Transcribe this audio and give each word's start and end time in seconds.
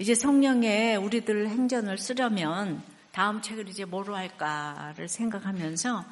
이제 0.00 0.14
성령의 0.14 0.96
우리들 0.96 1.48
행전을 1.48 1.98
쓰려면 1.98 2.80
다음 3.10 3.42
책을 3.42 3.68
이제 3.68 3.84
뭐로 3.84 4.14
할까를 4.14 5.08
생각하면서 5.08 6.04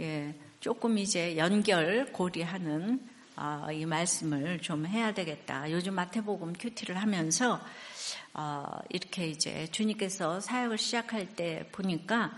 예, 0.00 0.34
조금 0.60 0.96
이제 0.96 1.36
연결 1.36 2.10
고리하는 2.12 2.98
어, 3.36 3.66
이 3.70 3.84
말씀을 3.84 4.60
좀 4.60 4.86
해야 4.86 5.12
되겠다. 5.12 5.70
요즘 5.70 5.92
마태복음 5.92 6.54
큐티를 6.54 6.96
하면서 6.96 7.60
어, 8.32 8.64
이렇게 8.88 9.28
이제 9.28 9.66
주님께서 9.70 10.40
사역을 10.40 10.78
시작할 10.78 11.34
때 11.36 11.68
보니까 11.72 12.32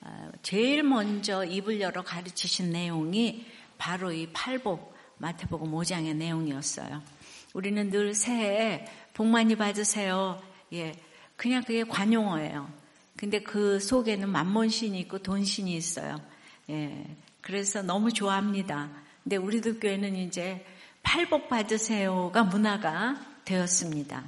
어, 0.00 0.30
제일 0.42 0.84
먼저 0.84 1.44
입을 1.44 1.80
열어 1.80 2.02
가르치신 2.02 2.70
내용이 2.70 3.44
바로 3.78 4.12
이 4.12 4.28
팔복 4.32 4.94
마태복음 5.18 5.72
5장의 5.72 6.14
내용이었어요. 6.14 7.15
우리는 7.56 7.88
늘 7.88 8.12
새해 8.12 8.86
복 9.14 9.28
많이 9.28 9.56
받으세요. 9.56 10.42
예. 10.74 10.92
그냥 11.36 11.62
그게 11.64 11.84
관용어예요. 11.84 12.70
근데 13.16 13.40
그 13.40 13.80
속에는 13.80 14.28
만몬신이 14.28 15.00
있고 15.00 15.20
돈신이 15.20 15.74
있어요. 15.74 16.20
예. 16.68 17.06
그래서 17.40 17.80
너무 17.80 18.12
좋아합니다. 18.12 18.90
근데 19.22 19.36
우리들 19.36 19.80
교회는 19.80 20.16
이제 20.16 20.66
팔복 21.02 21.48
받으세요가 21.48 22.44
문화가 22.44 23.16
되었습니다. 23.46 24.24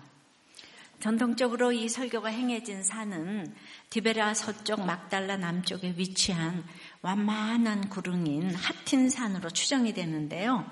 전통적으로 0.98 1.70
이 1.72 1.86
설교가 1.90 2.30
행해진 2.30 2.82
산은 2.82 3.54
디베라 3.90 4.32
서쪽 4.32 4.86
막달라 4.86 5.36
남쪽에 5.36 5.92
위치한 5.98 6.64
완만한 7.02 7.90
구릉인 7.90 8.54
하틴산으로 8.54 9.50
추정이 9.50 9.92
되는데요. 9.92 10.64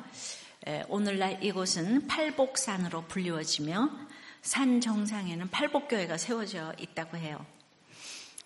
오늘날 0.88 1.42
이곳은 1.42 2.06
팔복산으로 2.08 3.02
불리워지며 3.02 3.90
산 4.42 4.80
정상에는 4.80 5.50
팔복교회가 5.50 6.18
세워져 6.18 6.72
있다고 6.78 7.16
해요. 7.16 7.44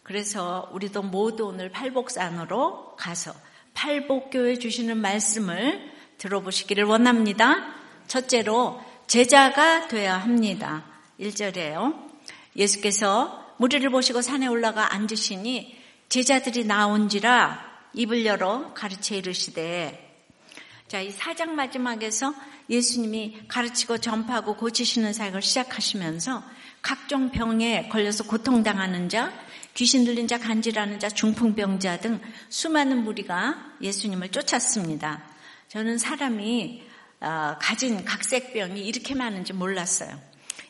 그래서 0.03 0.69
우리도 0.73 1.03
모두 1.03 1.47
오늘 1.47 1.71
팔복산으로 1.71 2.97
가서 2.97 3.35
팔복교회 3.75 4.59
주시는 4.59 4.99
말씀을 4.99 5.91
들어보시기를 6.19 6.85
원합니다. 6.85 7.75
첫째로 8.07 8.83
제자가 9.07 9.89
되어야 9.89 10.19
합니다. 10.19 10.85
1절에요. 11.21 12.11
예수께서 12.57 13.55
무리를 13.59 13.89
보시고 13.91 14.21
산에 14.21 14.47
올라가 14.47 14.93
앉으시니 14.95 15.79
제자들이 16.09 16.65
나온지라 16.65 17.71
입을 17.95 18.27
열어 18.27 18.75
가르쳐 18.75 19.15
이르시되 19.15 20.10
자, 20.91 21.01
이 21.01 21.13
사장 21.13 21.55
마지막에서 21.55 22.35
예수님이 22.69 23.43
가르치고 23.47 23.99
전파하고 23.99 24.57
고치시는 24.57 25.13
사역을 25.13 25.41
시작하시면서 25.41 26.43
각종 26.83 27.31
병에 27.31 27.87
걸려서 27.89 28.25
고통당하는 28.25 29.09
자, 29.09 29.33
귀신 29.75 30.05
들린 30.05 30.27
자, 30.27 30.37
간질하는 30.37 30.99
자, 30.99 31.09
중풍병자 31.09 32.01
등 32.01 32.21
수많은 32.49 33.05
무리가 33.05 33.77
예수님을 33.81 34.31
쫓았습니다. 34.31 35.23
저는 35.69 35.97
사람이 35.97 36.83
어, 37.21 37.55
가진 37.61 38.05
각색병이 38.05 38.85
이렇게 38.85 39.15
많은지 39.15 39.53
몰랐어요. 39.53 40.11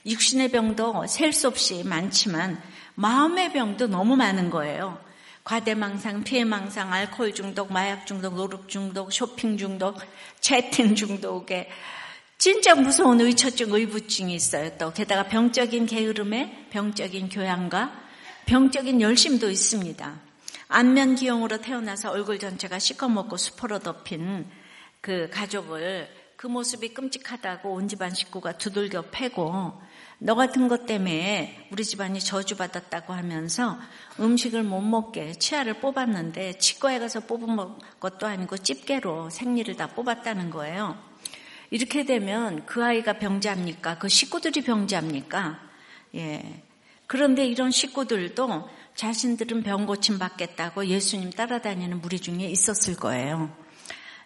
육신의 0.05 0.51
병도 0.51 1.07
셀 1.07 1.33
수 1.33 1.49
없이 1.49 1.83
많지만 1.83 2.61
마음의 2.95 3.55
병도 3.55 3.87
너무 3.87 4.17
많은 4.17 4.51
거예요. 4.51 5.03
과대망상, 5.45 6.25
피해망상, 6.25 6.93
알코올 6.93 7.35
중독, 7.35 7.73
마약 7.73 8.07
중독, 8.07 8.35
노력 8.35 8.69
중독, 8.69 9.13
쇼핑 9.13 9.57
중독, 9.57 9.99
채팅 10.41 10.95
중독에 10.95 11.69
진짜 12.39 12.75
무서운 12.75 13.21
의처증, 13.21 13.73
의부증이 13.73 14.35
있어요. 14.35 14.71
또 14.79 14.93
게다가 14.93 15.25
병적인 15.25 15.87
게으름에 15.87 16.69
병적인 16.71 17.29
교양과 17.29 17.93
병적인 18.47 19.01
열심도 19.01 19.51
있습니다. 19.51 20.21
안면 20.69 21.17
기형으로 21.17 21.59
태어나서 21.59 22.11
얼굴 22.11 22.39
전체가 22.39 22.79
시커멓고 22.79 23.37
수포로 23.37 23.81
덮인 23.81 24.47
그 25.01 25.29
가족을 25.31 26.09
그 26.37 26.47
모습이 26.47 26.95
끔찍하다고 26.95 27.73
온 27.73 27.89
집안 27.89 28.15
식구가 28.15 28.53
두들겨 28.57 29.11
패고 29.11 29.79
너 30.23 30.35
같은 30.35 30.69
것 30.69 30.85
때문에 30.85 31.67
우리 31.71 31.83
집안이 31.83 32.21
저주받았다고 32.21 33.15
하면서 33.15 33.79
음식을 34.21 34.63
못 34.63 34.83
먹게 34.83 35.33
치아를 35.33 35.81
뽑았는데 35.81 36.59
치과에 36.59 36.99
가서 36.99 37.21
뽑은 37.21 37.57
것도 37.99 38.27
아니고 38.27 38.59
집게로 38.59 39.31
생리를 39.31 39.75
다 39.77 39.87
뽑았다는 39.87 40.51
거예요. 40.51 40.99
이렇게 41.71 42.05
되면 42.05 42.67
그 42.67 42.85
아이가 42.85 43.15
병자입니까? 43.15 43.97
그 43.99 44.09
식구들이 44.11 44.61
병자입니까? 44.63 45.59
예. 46.17 46.65
그런데 47.07 47.47
이런 47.47 47.71
식구들도 47.71 48.69
자신들은 48.95 49.63
병 49.63 49.87
고침 49.87 50.19
받겠다고 50.19 50.87
예수님 50.87 51.31
따라다니는 51.31 52.03
무리 52.03 52.21
중에 52.21 52.45
있었을 52.45 52.95
거예요. 52.97 53.57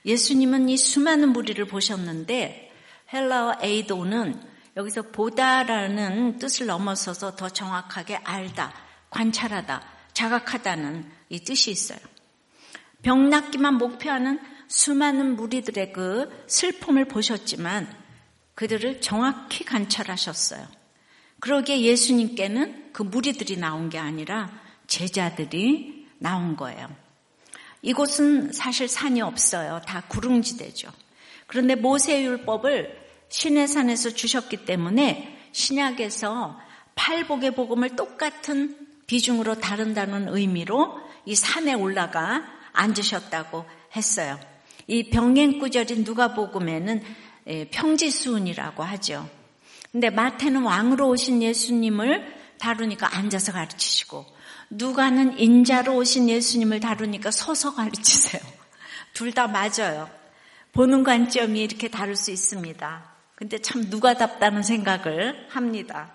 예수님은 0.05 0.69
이 0.71 0.77
수많은 0.77 1.29
무리를 1.29 1.65
보셨는데 1.67 2.73
헬라어 3.13 3.59
에이도는 3.63 4.54
여기서 4.77 5.03
보다라는 5.03 6.39
뜻을 6.39 6.67
넘어서서 6.67 7.37
더 7.37 7.49
정확하게 7.49 8.17
알다, 8.17 8.73
관찰하다, 9.11 9.83
자각하다는 10.13 11.11
이 11.29 11.41
뜻이 11.41 11.71
있어요. 11.71 11.99
병 13.03 13.29
낫기만 13.29 13.75
목표하는 13.75 14.41
수많은 14.67 15.37
무리들의 15.37 15.93
그 15.93 16.45
슬픔을 16.49 17.05
보셨지만 17.07 17.89
그들을 18.55 19.01
정확히 19.01 19.65
관찰하셨어요. 19.65 20.67
그러기에 21.41 21.83
예수님께는 21.83 22.93
그 22.93 23.03
무리들이 23.03 23.57
나온 23.59 23.91
게 23.91 23.99
아니라 23.99 24.51
제자들이 24.87 26.09
나온 26.19 26.57
거예요. 26.57 26.89
이곳은 27.83 28.53
사실 28.53 28.89
산이 28.89 29.21
없어요. 29.21 29.81
다 29.87 30.03
구릉지대죠. 30.09 30.91
그런데 31.47 31.75
모세율법을 31.75 33.04
신해산에서 33.35 34.11
주셨기 34.11 34.59
때문에 34.59 35.37
신약에서 35.51 36.57
팔복의 36.95 37.57
복음을 37.57 37.97
똑같은 37.97 38.79
비중으로 39.09 39.57
다룬다는 39.57 40.29
의미로 40.29 41.01
이 41.27 41.35
산에 41.35 41.75
올라가 41.75 42.45
앉으셨다고 42.73 43.65
했어요. 43.97 44.39
이 44.87 45.11
병행구절인 45.11 46.05
누가복음에는 46.05 47.03
예, 47.49 47.69
평지수운이라고 47.71 48.85
하죠. 48.85 49.29
근데 49.91 50.11
마태는 50.11 50.63
왕으로 50.63 51.09
오신 51.09 51.43
예수님을 51.43 52.33
다루니까 52.59 53.17
앉아서 53.17 53.51
가르치시고 53.51 54.25
누가는 54.71 55.41
인자로 55.41 55.97
오신 55.97 56.29
예수님을 56.29 56.79
다루니까 56.79 57.33
서서 57.33 57.75
가르치세요. 57.75 58.41
둘 59.13 59.33
다 59.33 59.49
맞아요. 59.49 60.09
보는 60.73 61.03
관점이 61.03 61.61
이렇게 61.61 61.89
다를 61.89 62.15
수 62.15 62.31
있습니다. 62.31 63.14
근데 63.35 63.59
참 63.59 63.91
누가 63.91 64.15
답다는 64.15 64.63
생각을 64.63 65.47
합니다. 65.51 66.13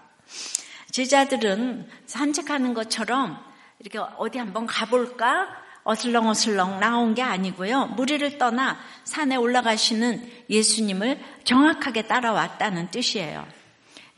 제자들은 0.92 1.88
산책하는 2.06 2.74
것처럼 2.74 3.38
이렇게 3.80 4.00
어디 4.18 4.38
한번 4.38 4.66
가볼까? 4.66 5.48
어슬렁어슬렁 5.84 6.80
나온 6.80 7.16
게 7.16 7.22
아니고요. 7.22 7.88
무리를 7.88 8.38
떠나 8.38 8.78
산에 9.06 9.36
올라가시는 9.36 10.30
예수님을 10.50 11.20
정확하게 11.46 12.04
따라왔다는 12.04 12.92
뜻이에요. 12.92 13.48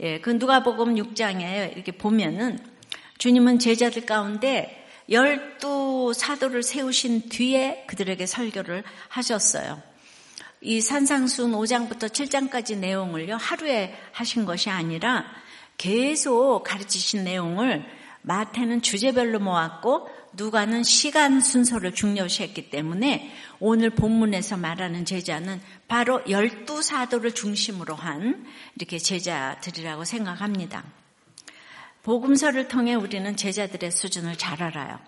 예, 0.01 0.19
그 0.19 0.31
누가복음 0.31 0.95
6장에 0.95 1.73
이렇게 1.73 1.91
보면은 1.91 2.59
주님은 3.19 3.59
제자들 3.59 4.06
가운데 4.06 4.88
열두 5.09 6.13
사도를 6.16 6.63
세우신 6.63 7.29
뒤에 7.29 7.85
그들에게 7.88 8.25
설교를 8.25 8.84
하셨어요. 9.09 9.81
이 10.61 10.79
산상순 10.79 11.53
5장부터 11.53 12.09
7장까지 12.09 12.77
내용을요, 12.77 13.35
하루에 13.35 13.95
하신 14.11 14.45
것이 14.45 14.69
아니라 14.69 15.25
계속 15.77 16.63
가르치신 16.63 17.23
내용을 17.23 17.84
마태는 18.22 18.84
주제별로 18.84 19.40
모았고 19.40 20.08
누가는 20.34 20.84
시간 20.84 21.41
순서를 21.41 21.93
중요시했기 21.93 22.69
때문에 22.69 23.34
오늘 23.59 23.90
본문에서 23.90 24.58
말하는 24.58 25.03
제자는 25.03 25.59
바로 25.87 26.22
열두 26.29 26.84
사도를 26.84 27.34
중심으로 27.34 27.96
한 27.96 28.46
이렇게 28.75 28.99
제자들이라고 28.99 30.05
생각합니다. 30.05 30.84
복음서를 32.03 32.67
통해 32.67 32.93
우리는 32.93 33.35
제자들의 33.35 33.91
수준을 33.91 34.37
잘 34.37 34.61
알아요. 34.61 34.99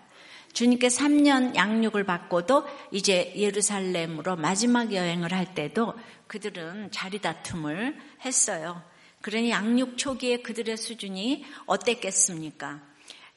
주님께 0.54 0.86
3년 0.86 1.56
양육을 1.56 2.04
받고도 2.04 2.64
이제 2.92 3.32
예루살렘으로 3.36 4.36
마지막 4.36 4.94
여행을 4.94 5.32
할 5.32 5.52
때도 5.54 5.94
그들은 6.28 6.90
자리 6.92 7.18
다툼을 7.18 7.98
했어요. 8.24 8.80
그러니 9.20 9.50
양육 9.50 9.98
초기에 9.98 10.42
그들의 10.42 10.76
수준이 10.76 11.44
어땠겠습니까? 11.66 12.80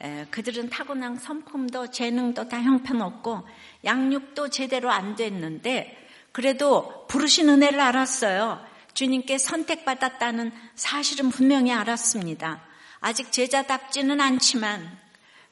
에, 0.01 0.27
그들은 0.29 0.69
타고난 0.69 1.17
성품도 1.17 1.89
재능도 1.89 2.49
다 2.49 2.61
형편없고 2.61 3.47
양육도 3.83 4.49
제대로 4.49 4.91
안 4.91 5.15
됐는데 5.15 5.97
그래도 6.31 7.07
부르신 7.07 7.49
은혜를 7.49 7.79
알았어요. 7.79 8.63
주님께 8.93 9.39
선택받았다는 9.39 10.51
사실은 10.75 11.29
분명히 11.29 11.73
알았습니다. 11.73 12.61
아직 12.99 13.31
제자답지는 13.31 14.21
않지만 14.21 14.99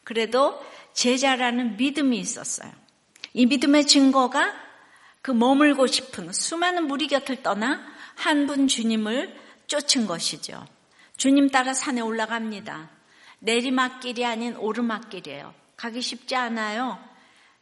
그래도 0.04 0.64
제자라는 0.96 1.78
믿음이 1.78 2.18
있었어요. 2.18 2.72
이 3.34 3.46
믿음의 3.46 3.86
증거가 3.86 4.54
그 5.22 5.32
머물고 5.32 5.88
싶은 5.88 6.32
수많은 6.34 6.88
무리 6.88 7.08
곁을 7.08 7.44
떠나 7.44 7.86
한 8.16 8.48
분 8.48 8.68
주님을 8.68 9.36
쫓은 9.68 10.08
것이죠. 10.08 10.66
주님 11.18 11.50
따라 11.50 11.74
산에 11.74 12.02
올라갑니다. 12.02 12.90
내리막길이 13.40 14.26
아닌 14.26 14.56
오르막길이에요. 14.56 15.54
가기 15.76 16.02
쉽지 16.02 16.36
않아요. 16.36 16.98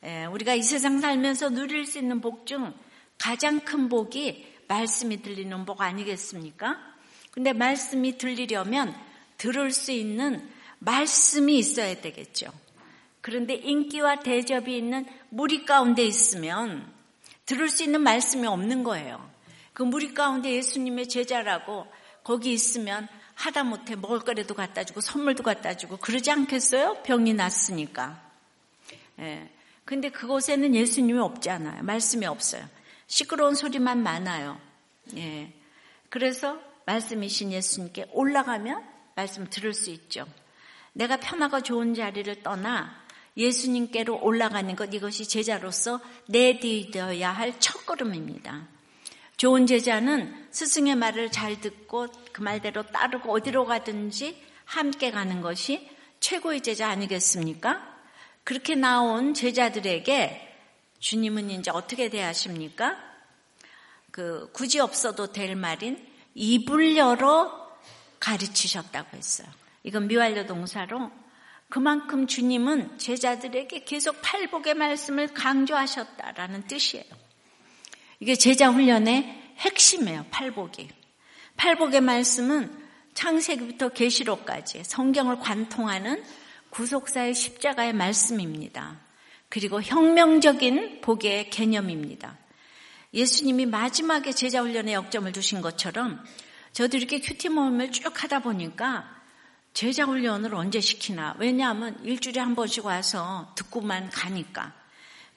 예, 0.03 0.25
우리가 0.25 0.53
이 0.53 0.61
세상 0.61 0.99
살면서 0.99 1.49
누릴 1.49 1.85
수 1.85 1.97
있는 1.97 2.21
복 2.21 2.45
중 2.45 2.73
가장 3.17 3.61
큰 3.61 3.89
복이 3.89 4.53
말씀이 4.67 5.21
들리는 5.21 5.65
복 5.65 5.81
아니겠습니까? 5.81 6.77
근데 7.31 7.53
말씀이 7.53 8.17
들리려면 8.17 8.93
들을 9.37 9.71
수 9.71 9.91
있는 9.91 10.47
말씀이 10.79 11.57
있어야 11.57 11.99
되겠죠. 12.01 12.51
그런데 13.23 13.53
인기와 13.55 14.17
대접이 14.17 14.77
있는 14.77 15.05
무리 15.29 15.63
가운데 15.63 16.03
있으면 16.03 16.93
들을 17.45 17.69
수 17.69 17.81
있는 17.81 18.01
말씀이 18.01 18.45
없는 18.45 18.83
거예요. 18.83 19.31
그 19.71 19.81
무리 19.81 20.13
가운데 20.13 20.51
예수님의 20.51 21.07
제자라고 21.07 21.87
거기 22.25 22.51
있으면 22.51 23.07
하다못해 23.35 23.95
먹을 23.95 24.19
거라도 24.19 24.53
갖다 24.53 24.83
주고 24.83 24.99
선물도 24.99 25.41
갖다 25.41 25.77
주고 25.77 25.95
그러지 25.95 26.31
않겠어요? 26.31 27.01
병이 27.03 27.33
났으니까. 27.33 28.21
예. 29.19 29.49
근데 29.85 30.09
그곳에는 30.09 30.75
예수님이 30.75 31.17
없지 31.19 31.49
않아요. 31.49 31.81
말씀이 31.81 32.25
없어요. 32.25 32.67
시끄러운 33.07 33.55
소리만 33.55 34.03
많아요. 34.03 34.59
예. 35.15 35.53
그래서 36.09 36.59
말씀이신 36.85 37.53
예수님께 37.53 38.07
올라가면 38.11 38.83
말씀 39.15 39.49
들을 39.49 39.73
수 39.73 39.91
있죠. 39.91 40.27
내가 40.91 41.15
편하고 41.15 41.61
좋은 41.61 41.93
자리를 41.93 42.43
떠나 42.43 43.02
예수님께로 43.35 44.19
올라가는 44.21 44.75
것 44.75 44.93
이것이 44.93 45.27
제자로서 45.27 45.99
내디뎌야 46.27 47.31
할 47.31 47.59
첫걸음입니다. 47.59 48.67
좋은 49.37 49.65
제자는 49.65 50.47
스승의 50.51 50.95
말을 50.95 51.31
잘 51.31 51.59
듣고 51.59 52.07
그 52.31 52.41
말대로 52.41 52.83
따르고 52.83 53.33
어디로 53.33 53.65
가든지 53.65 54.41
함께 54.65 55.11
가는 55.11 55.41
것이 55.41 55.89
최고의 56.19 56.61
제자 56.61 56.89
아니겠습니까? 56.89 57.93
그렇게 58.43 58.75
나온 58.75 59.33
제자들에게 59.33 60.55
주님은 60.99 61.49
이제 61.49 61.71
어떻게 61.71 62.09
대하십니까? 62.09 62.97
그 64.11 64.49
굳이 64.53 64.79
없어도 64.79 65.31
될 65.31 65.55
말인 65.55 66.05
입을 66.35 66.95
열어 66.95 67.77
가르치셨다고 68.19 69.17
했어요. 69.17 69.47
이건 69.83 70.07
미완료 70.07 70.45
동사로 70.45 71.11
그만큼 71.73 72.27
주님은 72.27 72.99
제자들에게 72.99 73.83
계속 73.83 74.21
팔복의 74.21 74.75
말씀을 74.75 75.33
강조하셨다라는 75.33 76.67
뜻이에요. 76.67 77.03
이게 78.19 78.35
제자 78.35 78.69
훈련의 78.69 79.55
핵심이에요. 79.57 80.27
팔복이. 80.29 80.87
팔복의 81.57 82.01
말씀은 82.01 82.71
창세기부터 83.15 83.89
계시록까지 83.89 84.83
성경을 84.83 85.39
관통하는 85.39 86.23
구속사의 86.69 87.33
십자가의 87.33 87.93
말씀입니다. 87.93 88.99
그리고 89.49 89.81
혁명적인 89.81 91.01
복의 91.01 91.49
개념입니다. 91.49 92.37
예수님이 93.15 93.65
마지막에 93.65 94.31
제자 94.31 94.61
훈련에 94.61 94.93
역점을 94.93 95.31
두신 95.31 95.61
것처럼 95.61 96.23
저도 96.71 96.97
이렇게 96.97 97.19
큐티 97.19 97.49
모임을 97.49 97.91
쭉 97.91 98.21
하다 98.21 98.41
보니까 98.41 99.22
제자 99.73 100.05
훈련을 100.05 100.53
언제 100.53 100.79
시키나. 100.79 101.35
왜냐하면 101.39 101.99
일주일에 102.03 102.39
한 102.39 102.55
번씩 102.55 102.85
와서 102.85 103.51
듣고만 103.55 104.09
가니까. 104.11 104.73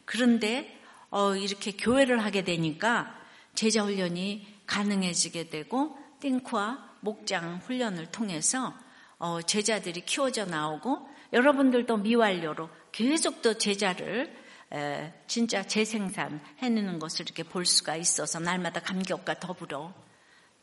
그런데 0.04 0.78
어, 1.10 1.34
이렇게 1.34 1.72
교회를 1.72 2.22
하게 2.22 2.44
되니까 2.44 3.18
제자 3.54 3.82
훈련이 3.82 4.46
가능해지게 4.66 5.48
되고 5.48 5.96
띵크와 6.20 6.96
목장 7.00 7.60
훈련을 7.64 8.06
통해서 8.10 8.74
어, 9.18 9.40
제자들이 9.40 10.02
키워져 10.02 10.44
나오고 10.44 11.08
여러분들도 11.32 11.96
미완료로 11.96 12.68
계속 12.92 13.40
또 13.40 13.54
제자를 13.54 14.36
에, 14.72 15.12
진짜 15.26 15.62
재생산 15.62 16.40
해내는 16.58 16.98
것을 16.98 17.24
이렇게 17.24 17.42
볼 17.42 17.64
수가 17.64 17.96
있어서 17.96 18.40
날마다 18.40 18.80
감격과 18.80 19.38
더불어 19.38 19.94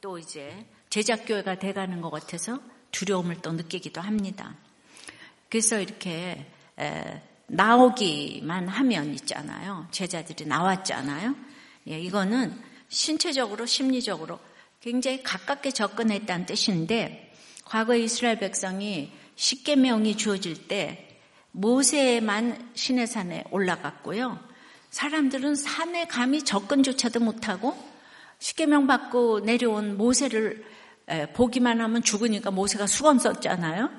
또 0.02 0.20
이제 0.20 0.66
제자교회가 0.90 1.56
돼가는 1.56 2.02
것 2.02 2.12
같아서 2.12 2.60
두려움을 2.94 3.42
또 3.42 3.52
느끼기도 3.52 4.00
합니다. 4.00 4.56
그래서 5.50 5.80
이렇게 5.80 6.46
에, 6.80 7.22
나오기만 7.48 8.70
하면 8.70 9.14
있잖아요. 9.16 9.88
제자들이 9.92 10.46
나왔잖아요. 10.46 11.36
예, 11.90 12.00
이거는 12.00 12.58
신체적으로 12.88 13.66
심리적으로 13.66 14.40
굉장히 14.80 15.22
가깝게 15.22 15.72
접근했다는 15.72 16.46
뜻인데 16.46 17.34
과거 17.66 17.96
이스라엘 17.96 18.40
백성이 18.40 19.12
십계명이 19.36 20.16
주어질 20.16 20.68
때 20.68 21.20
모세만 21.52 22.72
신의 22.74 23.08
산에 23.08 23.44
올라갔고요. 23.52 24.40
사람들은 24.90 25.56
산에 25.56 26.06
감히 26.08 26.44
접근조차도 26.44 27.20
못하고 27.20 27.76
십계명 28.40 28.88
받고 28.88 29.42
내려온 29.42 29.98
모세를 29.98 30.66
보기만 31.34 31.82
하면 31.82 32.02
죽으니까 32.02 32.52
모세가 32.52 32.88
수건 32.88 33.20
썼잖아요. 33.20 33.90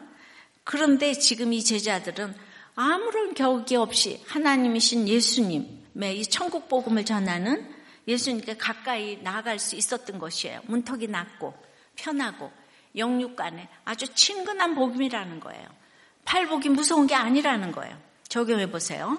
그런데 0.64 1.12
지금 1.12 1.52
이 1.52 1.62
제자들은 1.62 2.34
아무런 2.74 3.34
격이 3.34 3.76
없이 3.76 4.22
하나님이신 4.26 5.08
예수님의 5.08 6.18
이 6.18 6.22
천국 6.26 6.68
복음을 6.68 7.04
전하는 7.04 7.72
예수님께 8.08 8.56
가까이 8.56 9.18
나아갈 9.22 9.58
수 9.58 9.76
있었던 9.76 10.18
것이에요. 10.18 10.60
문턱이 10.66 11.06
낮고 11.08 11.54
편하고 11.96 12.50
영육간에 12.96 13.68
아주 13.84 14.06
친근한 14.14 14.74
복음이라는 14.74 15.40
거예요. 15.40 15.66
팔복이 16.24 16.70
무서운 16.70 17.06
게 17.06 17.14
아니라는 17.14 17.72
거예요. 17.72 17.96
적용해 18.28 18.70
보세요. 18.70 19.18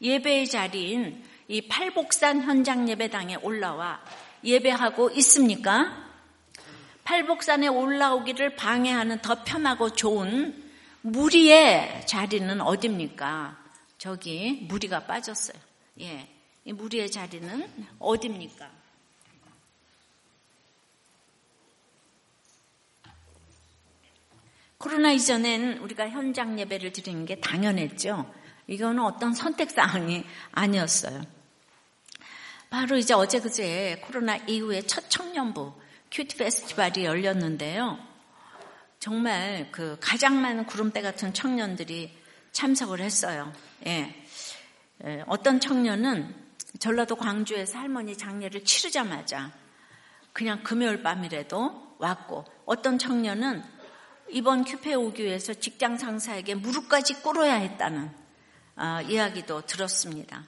예배의 0.00 0.48
자리인 0.48 1.22
이 1.48 1.68
팔복산 1.68 2.42
현장 2.42 2.88
예배당에 2.88 3.36
올라와 3.36 4.00
예배하고 4.42 5.10
있습니까? 5.10 6.09
팔복산에 7.10 7.66
올라오기를 7.66 8.54
방해하는 8.54 9.20
더 9.20 9.42
편하고 9.42 9.90
좋은 9.90 10.70
무리의 11.02 12.06
자리는 12.06 12.60
어딥니까? 12.60 13.58
저기 13.98 14.64
무리가 14.68 15.06
빠졌어요. 15.06 15.60
예. 16.02 16.28
이 16.64 16.72
무리의 16.72 17.10
자리는 17.10 17.68
어딥니까? 17.98 18.70
코로나 24.78 25.10
이전엔 25.10 25.78
우리가 25.78 26.08
현장 26.10 26.60
예배를 26.60 26.92
드리는 26.92 27.26
게 27.26 27.40
당연했죠. 27.40 28.32
이거는 28.68 29.02
어떤 29.02 29.34
선택사항이 29.34 30.24
아니었어요. 30.52 31.22
바로 32.70 32.96
이제 32.96 33.14
어제 33.14 33.40
그제 33.40 34.00
코로나 34.04 34.36
이후에 34.36 34.82
첫 34.82 35.10
청년부 35.10 35.79
큐티 36.10 36.36
페스티벌이 36.36 37.04
열렸는데요. 37.04 37.98
정말 38.98 39.68
그 39.70 39.96
가장 40.00 40.42
많은 40.42 40.66
구름대 40.66 41.02
같은 41.02 41.32
청년들이 41.32 42.16
참석을 42.52 43.00
했어요. 43.00 43.52
예. 43.86 44.14
예. 45.04 45.24
어떤 45.26 45.60
청년은 45.60 46.34
전라도 46.78 47.16
광주에서 47.16 47.78
할머니 47.78 48.16
장례를 48.16 48.64
치르자마자 48.64 49.52
그냥 50.32 50.62
금요일 50.62 51.02
밤이라도 51.02 51.96
왔고 51.98 52.44
어떤 52.66 52.98
청년은 52.98 53.62
이번 54.30 54.64
큐페 54.64 54.94
오기 54.94 55.24
위해서 55.24 55.54
직장 55.54 55.96
상사에게 55.96 56.54
무릎까지 56.56 57.22
꿇어야 57.22 57.54
했다는 57.54 58.10
어, 58.76 59.00
이야기도 59.08 59.64
들었습니다. 59.66 60.44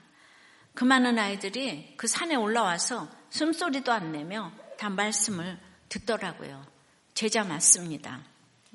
그 0.75 0.85
많은 0.85 1.19
아이들이 1.19 1.95
그 1.97 2.07
산에 2.07 2.35
올라와서 2.35 3.09
숨소리도 3.31 3.93
안 3.93 4.13
내며 4.13 4.53
다 4.83 4.91
말씀을 4.91 5.61
듣더라고요. 5.89 6.67
제자 7.15 7.45
맞습니다. 7.45 8.21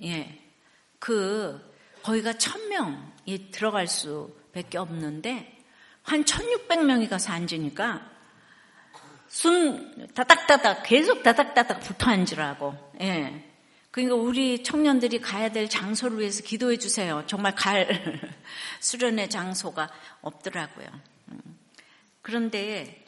예. 0.03 0.41
그, 0.99 1.59
거기가 2.01 2.37
천 2.37 2.69
명이 2.69 3.51
들어갈 3.51 3.87
수밖에 3.87 4.77
없는데, 4.77 5.53
한 6.03 6.23
1600명이 6.23 7.09
가서 7.09 7.33
앉으니까, 7.33 8.09
숨 9.27 10.07
다닥다닥, 10.13 10.83
계속 10.83 11.23
다닥다닥 11.23 11.81
붙어 11.81 12.09
앉으라고, 12.09 12.93
예. 13.01 13.43
그러니까 13.91 14.15
우리 14.15 14.63
청년들이 14.63 15.19
가야 15.19 15.51
될 15.51 15.67
장소를 15.67 16.19
위해서 16.19 16.41
기도해 16.41 16.77
주세요. 16.77 17.25
정말 17.27 17.53
갈 17.53 18.21
수련의 18.79 19.29
장소가 19.29 19.89
없더라고요. 20.21 20.87
음. 21.33 21.59
그런데 22.21 23.03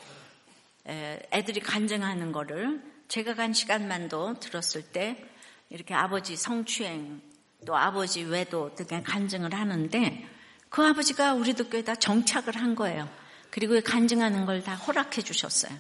애들이 1.31 1.60
간증하는 1.60 2.31
거를 2.31 2.81
제가 3.08 3.36
간 3.36 3.53
시간만도 3.53 4.39
들었을 4.39 4.81
때 4.84 5.24
이렇게 5.69 5.93
아버지 5.93 6.36
성추행 6.36 7.22
또 7.65 7.75
아버지 7.75 8.24
외도 8.24 8.74
등에 8.75 9.03
간증을 9.03 9.53
하는데 9.53 10.27
그 10.69 10.86
아버지가 10.86 11.34
우리도 11.34 11.69
교회에다 11.69 11.96
정착을 11.96 12.55
한 12.55 12.75
거예요. 12.75 13.10
그리고 13.50 13.79
간증하는 13.81 14.46
걸 14.46 14.62
다 14.63 14.75
허락해 14.75 15.22
주셨어요. 15.22 15.75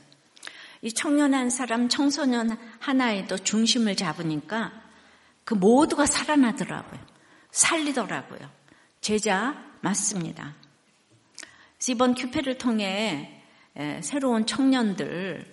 이 0.81 0.93
청년 0.93 1.33
한 1.33 1.49
사람, 1.49 1.89
청소년 1.89 2.57
하나에도 2.79 3.37
중심을 3.37 3.95
잡으니까 3.95 4.71
그 5.43 5.53
모두가 5.53 6.05
살아나더라고요. 6.05 6.99
살리더라고요. 7.51 8.49
제자 9.01 9.55
맞습니다. 9.81 10.55
이번 11.87 12.13
큐페를 12.13 12.57
통해 12.57 13.38
새로운 14.01 14.45
청년들 14.45 15.45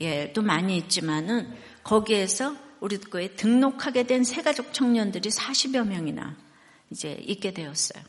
예, 0.00 0.32
또 0.32 0.42
많이 0.42 0.76
있지만은 0.76 1.52
거기에서 1.82 2.54
우리 2.80 2.98
교회에 2.98 3.34
등록하게 3.34 4.04
된 4.04 4.24
새가족 4.24 4.72
청년들이 4.72 5.30
40여 5.30 5.86
명이나 5.86 6.36
이제 6.90 7.12
있게 7.26 7.52
되었어요. 7.52 8.02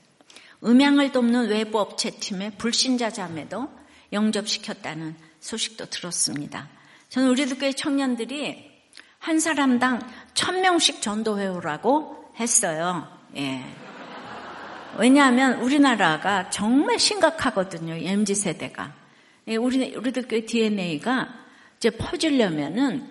음향을 0.64 1.12
돕는 1.12 1.50
외부 1.50 1.80
업체 1.80 2.10
팀의 2.10 2.58
불신자 2.58 3.10
자매도 3.12 3.70
영접시켰다는 4.12 5.16
소식도 5.40 5.88
들었습니다. 5.88 6.70
저는 7.10 7.30
우리들 7.30 7.60
교회 7.60 7.74
청년들이 7.74 8.72
한 9.20 9.40
사람당 9.40 10.02
천 10.34 10.62
명씩 10.62 11.02
전도회오라고 11.02 12.32
했어요. 12.40 13.08
예. 13.38 13.64
왜냐하면 14.98 15.60
우리나라가 15.60 16.50
정말 16.50 17.00
심각하거든요. 17.00 17.94
MZ 17.96 18.36
세대가. 18.36 19.03
예, 19.48 19.56
우리 19.56 19.96
우리들 19.96 20.28
교회 20.28 20.46
DNA가 20.46 21.30
이제 21.78 21.90
퍼지려면은 21.90 23.10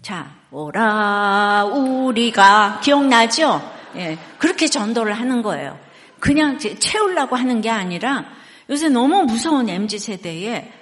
자 0.00 0.34
오라 0.50 1.64
우리가 1.64 2.80
기억나죠? 2.82 3.60
예, 3.96 4.18
그렇게 4.38 4.68
전도를 4.68 5.12
하는 5.12 5.42
거예요. 5.42 5.78
그냥 6.18 6.58
채우려고 6.58 7.36
하는 7.36 7.60
게 7.60 7.70
아니라 7.70 8.24
요새 8.70 8.88
너무 8.88 9.22
무서운 9.24 9.68
MZ 9.68 9.98
세대에 9.98 10.72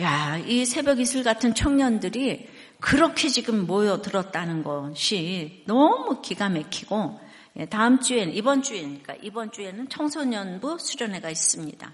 야, 0.00 0.38
이 0.38 0.64
새벽 0.64 1.00
이슬 1.00 1.22
같은 1.22 1.54
청년들이 1.54 2.48
그렇게 2.80 3.28
지금 3.28 3.66
모여들었다는 3.66 4.64
것이 4.64 5.62
너무 5.66 6.22
기가 6.22 6.48
막히고 6.48 7.20
예, 7.58 7.66
다음 7.66 8.00
주엔 8.00 8.32
이번 8.32 8.62
주에니까 8.62 9.14
이번 9.22 9.52
주에는 9.52 9.88
청소년부 9.88 10.78
수련회가 10.78 11.30
있습니다. 11.30 11.92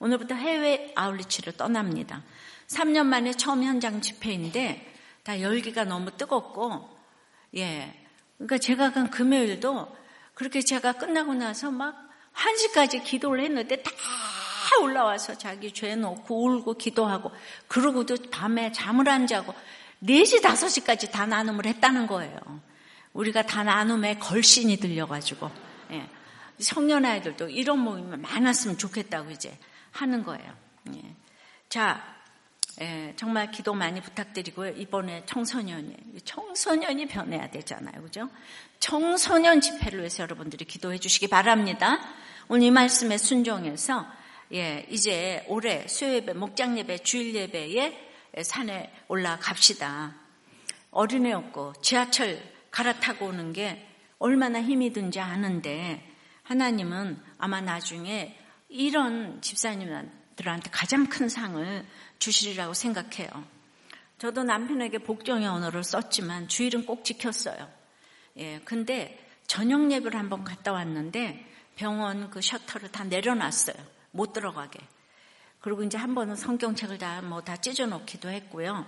오늘부터 0.00 0.34
해외 0.34 0.92
아울리치를 0.96 1.56
떠납니다. 1.56 2.22
3년 2.68 3.04
만에 3.06 3.32
처음 3.32 3.62
현장 3.62 4.00
집회인데 4.00 4.94
다 5.22 5.40
열기가 5.40 5.84
너무 5.84 6.10
뜨겁고 6.16 6.88
예. 7.56 7.94
그러니까 8.38 8.58
제가 8.58 8.92
간 8.92 9.10
금요일도 9.10 9.96
그렇게 10.34 10.62
제가 10.62 10.92
끝나고 10.92 11.34
나서 11.34 11.70
막 11.70 12.08
1시까지 12.34 13.04
기도를 13.04 13.44
했는데 13.44 13.82
다 13.82 13.90
올라와서 14.80 15.36
자기 15.36 15.72
죄 15.72 15.94
놓고 15.94 16.44
울고 16.44 16.74
기도하고 16.74 17.30
그러고도 17.68 18.16
밤에 18.30 18.72
잠을 18.72 19.08
안 19.08 19.26
자고 19.26 19.54
4시, 20.02 20.40
5시까지 20.40 21.10
다 21.10 21.26
나눔을 21.26 21.66
했다는 21.66 22.06
거예요. 22.06 22.38
우리가 23.12 23.42
다 23.42 23.62
나눔에 23.64 24.16
걸신이 24.16 24.78
들려가지고 24.78 25.50
예. 25.90 26.08
청년 26.62 27.04
아이들도 27.04 27.50
이런 27.50 27.80
모임이 27.80 28.16
많았으면 28.16 28.78
좋겠다고 28.78 29.30
이제 29.32 29.58
하는 29.92 30.22
거예요. 30.22 30.56
예. 30.94 31.14
자, 31.68 32.02
예, 32.80 33.12
정말 33.16 33.50
기도 33.50 33.74
많이 33.74 34.00
부탁드리고요. 34.00 34.70
이번에 34.72 35.24
청소년이 35.26 35.94
청소년이 36.24 37.06
변해야 37.06 37.50
되잖아요, 37.50 38.02
그죠? 38.02 38.30
청소년 38.78 39.60
집회를 39.60 39.98
위해서 39.98 40.22
여러분들이 40.22 40.64
기도해 40.64 40.98
주시기 40.98 41.28
바랍니다. 41.28 42.00
오늘 42.48 42.68
이 42.68 42.70
말씀에 42.70 43.18
순종해서 43.18 44.06
예, 44.52 44.86
이제 44.88 45.44
올해 45.46 45.86
수요예배, 45.86 46.32
목장 46.32 46.78
예배, 46.78 46.98
주일 46.98 47.34
예배에 47.34 48.08
산에 48.42 48.92
올라갑시다. 49.08 50.14
어린애 50.90 51.32
없고 51.32 51.74
지하철 51.82 52.42
갈아타고 52.70 53.26
오는 53.26 53.52
게 53.52 53.86
얼마나 54.18 54.60
힘이 54.60 54.92
든지 54.92 55.20
아는데 55.20 56.04
하나님은 56.42 57.22
아마 57.38 57.60
나중에 57.60 58.36
이런 58.70 59.42
집사님들한테 59.42 60.70
가장 60.70 61.06
큰 61.08 61.28
상을 61.28 61.84
주시리라고 62.20 62.72
생각해요. 62.72 63.28
저도 64.18 64.44
남편에게 64.44 64.98
복종의 64.98 65.48
언어를 65.48 65.82
썼지만 65.82 66.46
주일은 66.46 66.86
꼭 66.86 67.04
지켰어요. 67.04 67.68
예, 68.36 68.60
근데 68.64 69.18
저녁 69.46 69.90
예배를 69.90 70.18
한번 70.18 70.44
갔다 70.44 70.72
왔는데 70.72 71.44
병원 71.74 72.30
그 72.30 72.40
셔터를 72.40 72.92
다 72.92 73.02
내려놨어요. 73.04 73.76
못 74.12 74.32
들어가게. 74.32 74.78
그리고 75.60 75.82
이제 75.82 75.98
한 75.98 76.14
번은 76.14 76.36
성경책을 76.36 76.98
다 76.98 77.20
뭐다 77.22 77.52
뭐 77.52 77.60
찢어놓기도 77.60 78.28
했고요. 78.28 78.86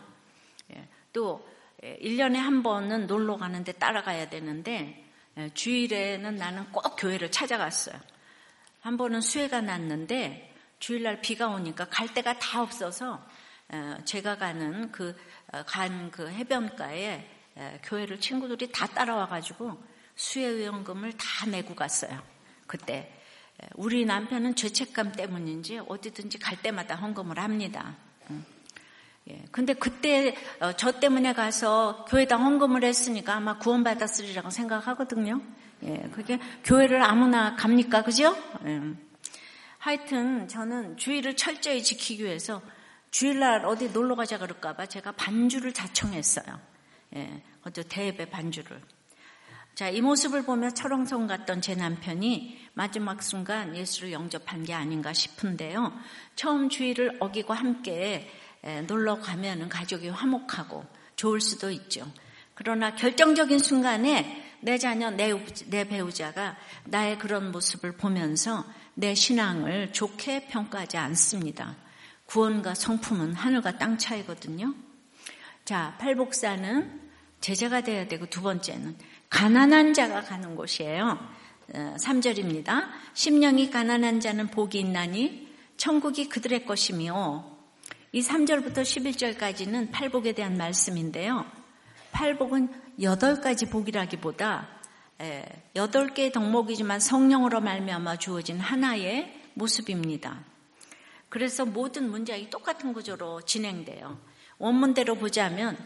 예, 0.74 0.88
또 1.12 1.48
1년에 1.82 2.36
예, 2.36 2.38
한 2.38 2.62
번은 2.62 3.08
놀러 3.08 3.36
가는데 3.36 3.72
따라가야 3.72 4.28
되는데 4.28 5.04
예, 5.38 5.50
주일에는 5.52 6.36
나는 6.36 6.70
꼭 6.70 6.94
교회를 6.96 7.32
찾아갔어요. 7.32 7.98
한 8.82 8.96
번은 8.96 9.20
수해가 9.20 9.60
났는데 9.60 10.54
주일날 10.80 11.20
비가 11.20 11.48
오니까 11.48 11.86
갈 11.86 12.12
데가 12.12 12.38
다 12.38 12.62
없어서 12.62 13.24
제가 14.04 14.36
가는 14.36 14.90
그 14.90 15.16
간그 15.66 16.22
어, 16.22 16.26
그 16.26 16.28
해변가에 16.28 17.28
교회를 17.84 18.20
친구들이 18.20 18.72
다 18.72 18.86
따라와가지고 18.88 19.80
수해의원금을 20.16 21.12
다 21.12 21.46
내고 21.46 21.76
갔어요. 21.76 22.20
그때 22.66 23.12
우리 23.76 24.04
남편은 24.04 24.56
죄책감 24.56 25.12
때문인지 25.12 25.78
어디든지 25.86 26.40
갈 26.40 26.60
때마다 26.60 26.96
헌금을 26.96 27.38
합니다. 27.38 27.96
예. 29.30 29.44
근데 29.52 29.72
그때 29.74 30.34
어, 30.58 30.72
저 30.72 30.98
때문에 30.98 31.32
가서 31.32 32.04
교회다 32.08 32.36
헌금을 32.36 32.82
했으니까 32.82 33.34
아마 33.36 33.58
구원받았으리라고 33.58 34.50
생각하거든요. 34.50 35.40
예. 35.84 36.08
그게 36.12 36.38
교회를 36.64 37.02
아무나 37.02 37.56
갑니까? 37.56 38.02
그죠? 38.02 38.36
예. 38.66 38.80
하여튼 39.78 40.46
저는 40.48 40.96
주의를 40.96 41.36
철저히 41.36 41.82
지키기 41.82 42.24
위해서 42.24 42.62
주일날 43.10 43.66
어디 43.66 43.90
놀러 43.90 44.14
가자 44.14 44.38
그럴까봐 44.38 44.86
제가 44.86 45.12
반주를 45.12 45.72
자청했어요. 45.72 46.60
예. 47.16 47.42
어제 47.64 47.82
대예배 47.82 48.30
반주를. 48.30 48.80
자, 49.74 49.88
이 49.88 50.00
모습을 50.02 50.44
보며 50.44 50.70
철옹성 50.70 51.26
같던 51.26 51.62
제 51.62 51.74
남편이 51.74 52.68
마지막 52.74 53.22
순간 53.22 53.74
예수를 53.74 54.12
영접한 54.12 54.64
게 54.64 54.74
아닌가 54.74 55.12
싶은데요. 55.12 55.92
처음 56.36 56.68
주의를 56.68 57.16
어기고 57.20 57.54
함께 57.54 58.30
놀러 58.86 59.18
가면은 59.18 59.68
가족이 59.68 60.10
화목하고 60.10 60.84
좋을 61.16 61.40
수도 61.40 61.70
있죠. 61.70 62.06
그러나 62.54 62.94
결정적인 62.94 63.58
순간에 63.58 64.41
내 64.62 64.78
자녀, 64.78 65.10
내, 65.10 65.32
내 65.66 65.84
배우자가 65.84 66.56
나의 66.84 67.18
그런 67.18 67.50
모습을 67.50 67.92
보면서 67.92 68.64
내 68.94 69.14
신앙을 69.14 69.92
좋게 69.92 70.46
평가하지 70.46 70.96
않습니다. 70.98 71.76
구원과 72.26 72.74
성품은 72.74 73.34
하늘과 73.34 73.78
땅 73.78 73.98
차이거든요. 73.98 74.74
자, 75.64 75.96
팔복사는 75.98 77.00
제자가 77.40 77.82
돼야 77.82 78.06
되고 78.06 78.26
두 78.26 78.40
번째는 78.40 78.96
가난한 79.28 79.94
자가 79.94 80.22
가는 80.22 80.54
곳이에요. 80.54 81.18
3절입니다. 81.72 82.68
어, 82.68 82.88
심령이 83.14 83.70
가난한 83.70 84.20
자는 84.20 84.46
복이 84.46 84.78
있나니 84.78 85.52
천국이 85.76 86.28
그들의 86.28 86.66
것이며 86.66 87.50
이 88.12 88.20
3절부터 88.20 88.82
11절까지는 88.82 89.90
팔복에 89.90 90.32
대한 90.32 90.56
말씀인데요. 90.56 91.46
팔복은 92.12 92.81
8가지 93.02 93.68
복이라기보다 93.68 94.68
8개의 95.74 96.32
덕목이지만 96.32 97.00
성령으로 97.00 97.60
말미암아 97.60 98.16
주어진 98.16 98.60
하나의 98.60 99.42
모습입니다. 99.54 100.40
그래서 101.28 101.64
모든 101.64 102.10
문장이 102.10 102.48
똑같은 102.50 102.92
구조로 102.92 103.42
진행돼요. 103.42 104.18
원문대로 104.58 105.16
보자면 105.16 105.76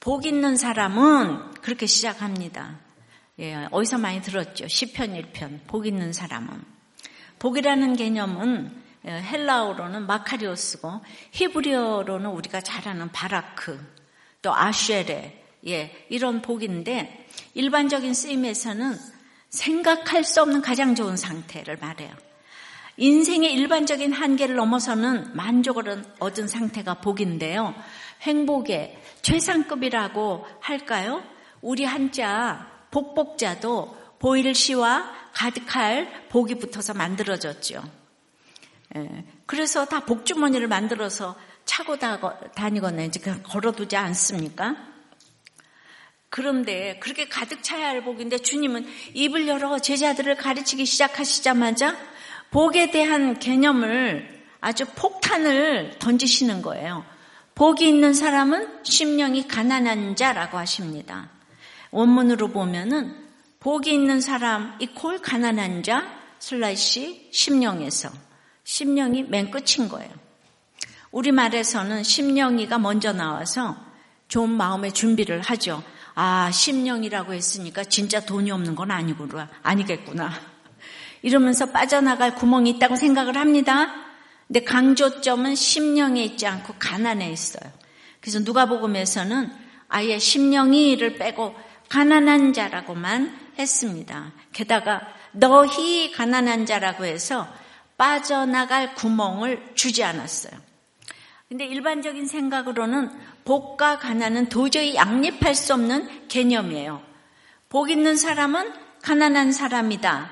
복 0.00 0.26
있는 0.26 0.56
사람은 0.56 1.54
그렇게 1.62 1.86
시작합니다. 1.86 2.78
예, 3.38 3.66
어디서 3.70 3.98
많이 3.98 4.20
들었죠? 4.20 4.68
시편 4.68 5.14
1편. 5.14 5.66
복 5.66 5.86
있는 5.86 6.12
사람은. 6.12 6.62
복이라는 7.38 7.96
개념은 7.96 8.82
예, 9.06 9.10
헬라어로는 9.10 10.06
마카리오스고 10.06 11.00
히브리어로는 11.32 12.30
우리가 12.30 12.60
잘 12.60 12.88
아는 12.88 13.12
바라크, 13.12 13.80
또 14.42 14.54
아쉐레, 14.54 15.45
예, 15.66 16.06
이런 16.08 16.42
복인데 16.42 17.26
일반적인 17.54 18.14
쓰임에서는 18.14 18.96
생각할 19.48 20.22
수 20.24 20.42
없는 20.42 20.62
가장 20.62 20.94
좋은 20.94 21.16
상태를 21.16 21.78
말해요. 21.78 22.14
인생의 22.98 23.52
일반적인 23.52 24.12
한계를 24.12 24.56
넘어서는 24.56 25.36
만족을 25.36 26.04
얻은 26.18 26.48
상태가 26.48 26.94
복인데요. 26.94 27.74
행복의 28.22 28.96
최상급이라고 29.22 30.46
할까요? 30.60 31.22
우리 31.60 31.84
한자 31.84 32.70
복복자도 32.90 33.96
보일 34.18 34.54
시와 34.54 35.12
가득할 35.34 36.28
복이 36.28 36.54
붙어서 36.56 36.94
만들어졌죠. 36.94 37.82
예, 38.96 39.24
그래서 39.44 39.84
다 39.84 40.04
복주머니를 40.04 40.68
만들어서 40.68 41.36
차고 41.64 41.96
다니거나 42.54 43.08
걸어두지 43.42 43.96
않습니까? 43.96 44.95
그런데 46.28 46.98
그렇게 47.00 47.28
가득 47.28 47.62
차야 47.62 47.88
할 47.88 48.02
복인데 48.02 48.38
주님은 48.38 48.86
입을 49.14 49.48
열어 49.48 49.78
제자들을 49.78 50.36
가르치기 50.36 50.84
시작하시자마자 50.84 51.96
복에 52.50 52.90
대한 52.90 53.38
개념을 53.38 54.44
아주 54.60 54.84
폭탄을 54.86 55.98
던지시는 55.98 56.62
거예요. 56.62 57.04
복이 57.54 57.88
있는 57.88 58.12
사람은 58.12 58.84
심령이 58.84 59.48
가난한 59.48 60.16
자라고 60.16 60.58
하십니다. 60.58 61.30
원문으로 61.90 62.48
보면은 62.48 63.14
복이 63.60 63.92
있는 63.92 64.20
사람 64.20 64.76
이콜 64.78 65.20
가난한 65.20 65.82
자 65.82 66.06
슬라이시 66.38 67.30
심령에서 67.32 68.10
심령이 68.64 69.22
맨 69.24 69.50
끝인 69.50 69.88
거예요. 69.88 70.10
우리말에서는 71.12 72.02
심령이가 72.02 72.78
먼저 72.78 73.12
나와서 73.12 73.76
좋은 74.28 74.50
마음의 74.50 74.92
준비를 74.92 75.40
하죠. 75.40 75.82
아, 76.18 76.50
심령이라고 76.50 77.34
했으니까 77.34 77.84
진짜 77.84 78.20
돈이 78.20 78.50
없는 78.50 78.74
건 78.74 78.90
아니구나. 78.90 79.50
아니겠구나. 79.62 80.32
이러면서 81.20 81.66
빠져나갈 81.66 82.34
구멍이 82.34 82.70
있다고 82.70 82.96
생각을 82.96 83.36
합니다. 83.36 83.94
근데 84.46 84.60
강조점은 84.64 85.54
심령에 85.54 86.24
있지 86.24 86.46
않고 86.46 86.76
가난에 86.78 87.30
있어요. 87.30 87.70
그래서 88.20 88.38
누가복음에서는 88.40 89.52
아예 89.88 90.18
심령이를 90.18 91.16
빼고 91.16 91.54
가난한 91.90 92.54
자라고만 92.54 93.52
했습니다. 93.58 94.32
게다가 94.54 95.02
너희 95.32 96.12
가난한 96.12 96.64
자라고 96.64 97.04
해서 97.04 97.46
빠져나갈 97.98 98.94
구멍을 98.94 99.72
주지 99.74 100.02
않았어요. 100.02 100.65
근데 101.48 101.64
일반적인 101.64 102.26
생각으로는 102.26 103.10
복과 103.44 103.98
가난은 103.98 104.48
도저히 104.48 104.96
양립할 104.96 105.54
수 105.54 105.74
없는 105.74 106.28
개념이에요. 106.28 107.00
복 107.68 107.90
있는 107.90 108.16
사람은 108.16 108.72
가난한 109.02 109.52
사람이다. 109.52 110.30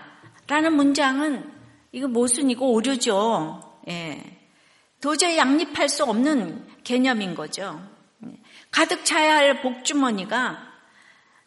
라는 0.49 0.73
문장은 0.73 1.53
이거 1.93 2.09
모순이고 2.09 2.73
오류죠. 2.73 3.79
예. 3.89 4.39
도저히 5.01 5.39
양립할 5.39 5.89
수 5.89 6.03
없는 6.05 6.67
개념인 6.83 7.37
거죠. 7.37 7.81
가득 8.73 9.05
차야 9.05 9.37
할 9.37 9.63
복주머니가 9.63 10.73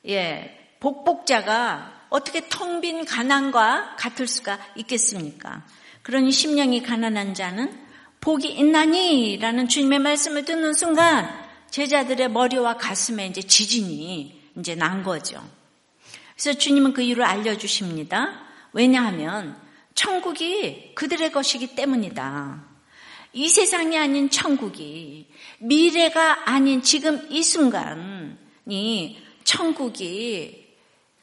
예, 0.07 0.75
복복자가 0.79 2.05
어떻게 2.09 2.47
텅 2.47 2.79
빈 2.79 3.03
가난과 3.03 3.95
같을 3.97 4.27
수가 4.27 4.59
있겠습니까? 4.77 5.65
그러니 6.03 6.31
심령이 6.31 6.83
가난한 6.83 7.33
자는 7.33 7.86
복이 8.27 8.49
있나니? 8.49 9.37
라는 9.37 9.69
주님의 9.69 9.99
말씀을 9.99 10.43
듣는 10.43 10.73
순간 10.73 11.29
제자들의 11.69 12.29
머리와 12.29 12.75
가슴에 12.75 13.25
이제 13.27 13.41
지진이 13.41 14.51
이제 14.57 14.75
난 14.75 15.01
거죠. 15.01 15.41
그래서 16.35 16.59
주님은 16.59 16.91
그 16.91 17.01
이유를 17.01 17.23
알려주십니다. 17.23 18.41
왜냐하면 18.73 19.57
천국이 19.95 20.93
그들의 20.93 21.31
것이기 21.31 21.67
때문이다. 21.67 22.65
이 23.31 23.47
세상이 23.47 23.97
아닌 23.97 24.29
천국이 24.29 25.29
미래가 25.59 26.49
아닌 26.49 26.81
지금 26.81 27.25
이 27.29 27.41
순간이 27.41 29.23
천국이 29.45 30.75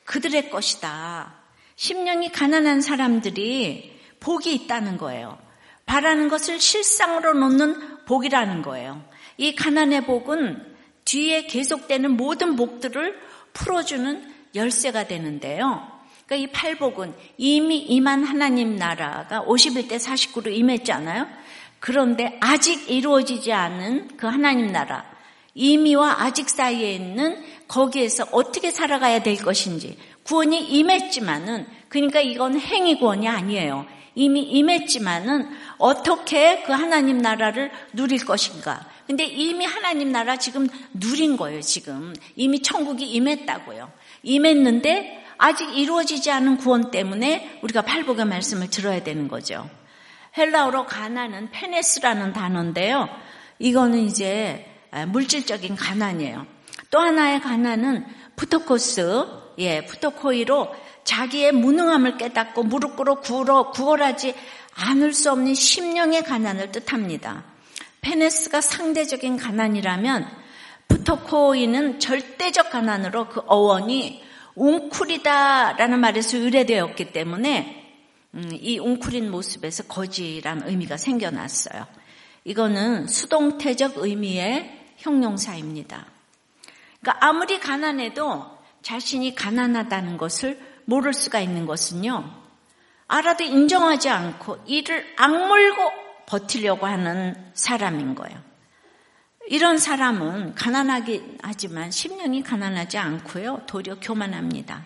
그들의 0.06 0.48
것이다. 0.48 1.34
심령이 1.76 2.30
가난한 2.30 2.80
사람들이 2.80 3.94
복이 4.20 4.54
있다는 4.54 4.96
거예요. 4.96 5.44
바라는 5.86 6.28
것을 6.28 6.60
실상으로 6.60 7.34
놓는 7.34 8.04
복이라는 8.04 8.62
거예요. 8.62 9.02
이 9.36 9.54
가난의 9.54 10.06
복은 10.06 10.74
뒤에 11.04 11.46
계속되는 11.46 12.16
모든 12.16 12.56
복들을 12.56 13.20
풀어주는 13.52 14.34
열쇠가 14.54 15.06
되는데요. 15.06 15.86
그러니까 16.26 16.36
이 16.36 16.52
팔복은 16.52 17.14
이미 17.36 17.78
임한 17.78 18.24
하나님 18.24 18.76
나라가 18.76 19.42
51대 19.44 19.98
49로 19.98 20.54
임했잖아요. 20.54 21.26
그런데 21.80 22.38
아직 22.40 22.90
이루어지지 22.90 23.52
않은 23.52 24.16
그 24.16 24.26
하나님 24.26 24.72
나라, 24.72 25.04
이미와 25.54 26.22
아직 26.22 26.48
사이에 26.48 26.94
있는 26.94 27.42
거기에서 27.68 28.26
어떻게 28.32 28.70
살아가야 28.70 29.22
될 29.22 29.36
것인지 29.36 29.98
구원이 30.24 30.64
임했지만은 30.64 31.66
그러니까 31.88 32.20
이건 32.20 32.58
행위 32.58 32.98
구원이 32.98 33.28
아니에요. 33.28 33.86
이미 34.14 34.42
임했지만은 34.42 35.48
어떻게 35.78 36.62
그 36.62 36.72
하나님 36.72 37.18
나라를 37.18 37.70
누릴 37.92 38.24
것인가. 38.24 38.86
근데 39.06 39.24
이미 39.24 39.64
하나님 39.64 40.12
나라 40.12 40.36
지금 40.36 40.66
누린 40.94 41.36
거예요, 41.36 41.60
지금. 41.60 42.14
이미 42.36 42.62
천국이 42.62 43.06
임했다고요. 43.06 43.92
임했는데 44.22 45.24
아직 45.36 45.76
이루어지지 45.76 46.30
않은 46.30 46.58
구원 46.58 46.90
때문에 46.90 47.58
우리가 47.62 47.82
팔복의 47.82 48.24
말씀을 48.24 48.70
들어야 48.70 49.02
되는 49.02 49.28
거죠. 49.28 49.68
헬라어로 50.36 50.86
가난은 50.86 51.50
페네스라는 51.50 52.32
단어인데요. 52.32 53.08
이거는 53.58 53.98
이제 54.00 54.66
물질적인 55.08 55.76
가난이에요. 55.76 56.46
또 56.90 57.00
하나의 57.00 57.40
가난은 57.40 58.06
푸토코스, 58.36 59.26
예, 59.58 59.84
푸토코이로 59.84 60.74
자기의 61.04 61.52
무능함을 61.52 62.18
깨닫고 62.18 62.64
무릎 62.64 62.96
꿇어 62.96 63.20
구걸하지 63.70 64.34
않을 64.74 65.12
수 65.12 65.30
없는 65.30 65.54
심령의 65.54 66.24
가난을 66.24 66.72
뜻합니다. 66.72 67.44
페네스가 68.00 68.60
상대적인 68.60 69.36
가난이라면 69.36 70.26
푸토코이는 70.88 72.00
절대적 72.00 72.70
가난으로 72.70 73.28
그 73.28 73.42
어원이 73.46 74.22
웅쿨이다라는 74.54 75.98
말에서 76.00 76.38
의뢰되었기 76.38 77.12
때문에 77.12 77.84
음, 78.34 78.50
이 78.52 78.78
웅쿨인 78.78 79.30
모습에서 79.30 79.84
거지란 79.84 80.64
의미가 80.66 80.96
생겨났어요. 80.96 81.86
이거는 82.44 83.06
수동태적 83.06 83.98
의미의 83.98 84.80
형용사입니다. 84.98 86.06
그러니까 87.00 87.26
아무리 87.26 87.58
가난해도 87.60 88.44
자신이 88.82 89.34
가난하다는 89.34 90.18
것을 90.18 90.73
모를 90.84 91.12
수가 91.12 91.40
있는 91.40 91.66
것은요. 91.66 92.42
알아도 93.06 93.44
인정하지 93.44 94.08
않고 94.08 94.62
이를 94.66 95.06
악물고 95.16 95.92
버티려고 96.26 96.86
하는 96.86 97.34
사람인 97.54 98.14
거예요. 98.14 98.42
이런 99.46 99.78
사람은 99.78 100.54
가난하긴 100.54 101.38
하지만 101.42 101.90
심령이 101.90 102.42
가난하지 102.42 102.96
않고요. 102.96 103.62
도리어 103.66 103.96
교만합니다. 104.00 104.84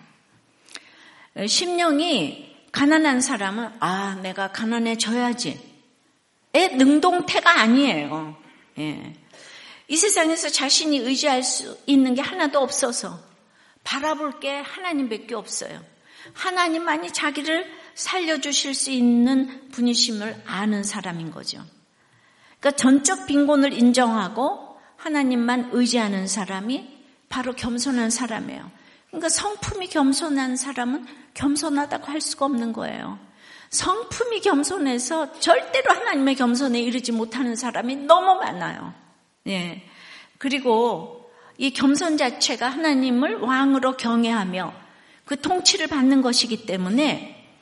심령이 1.47 2.57
가난한 2.73 3.21
사람은 3.21 3.71
아 3.79 4.17
내가 4.23 4.51
가난해져야지. 4.51 5.69
의 6.55 6.77
능동태가 6.77 7.61
아니에요. 7.61 8.37
예. 8.79 9.15
이 9.87 9.97
세상에서 9.97 10.49
자신이 10.49 10.99
의지할 10.99 11.43
수 11.43 11.79
있는 11.87 12.15
게 12.15 12.23
하나도 12.23 12.59
없어서 12.61 13.28
바라볼 13.89 14.39
게 14.39 14.61
하나님밖에 14.61 15.35
없어요. 15.35 15.83
하나님만이 16.35 17.11
자기를 17.11 17.67
살려주실 17.95 18.75
수 18.75 18.91
있는 18.91 19.71
분이심을 19.71 20.43
아는 20.45 20.85
사람인 20.85 21.31
거죠. 21.31 21.65
그러니까 22.61 22.77
전적 22.77 23.27
빈곤을 23.27 23.73
인정하고 23.73 24.77
하나님만 24.97 25.71
의지하는 25.73 26.27
사람이 26.27 26.99
바로 27.31 27.55
겸손한 27.55 28.11
사람이에요. 28.11 28.71
그러니까 29.07 29.31
성품이 29.31 29.89
겸손한 29.89 30.57
사람은 30.57 31.07
겸손하다고 31.33 32.07
할 32.09 32.21
수가 32.21 32.45
없는 32.45 32.75
거예요. 32.75 33.19
성품이 33.71 34.41
겸손해서 34.43 35.41
절대로 35.41 35.95
하나님의 35.95 36.35
겸손에 36.35 36.79
이르지 36.79 37.13
못하는 37.13 37.57
사람이 37.57 37.97
너무 37.97 38.35
많아요. 38.35 38.93
예. 39.47 39.83
그리고 40.37 41.18
이 41.59 41.73
겸손 41.73 42.17
자체가 42.17 42.69
하나님을 42.69 43.37
왕으로 43.41 43.97
경외하며 43.97 44.73
그 45.25 45.41
통치를 45.41 45.89
받는 45.89 46.23
것이기 46.23 46.65
때문에 46.65 47.53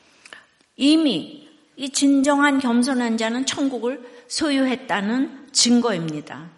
이미 0.77 1.49
이 1.77 1.91
진정한 1.91 2.59
겸손한 2.59 3.17
자는 3.17 3.47
천국을 3.47 4.01
소유했다는 4.29 5.49
증거입니다. 5.53 6.51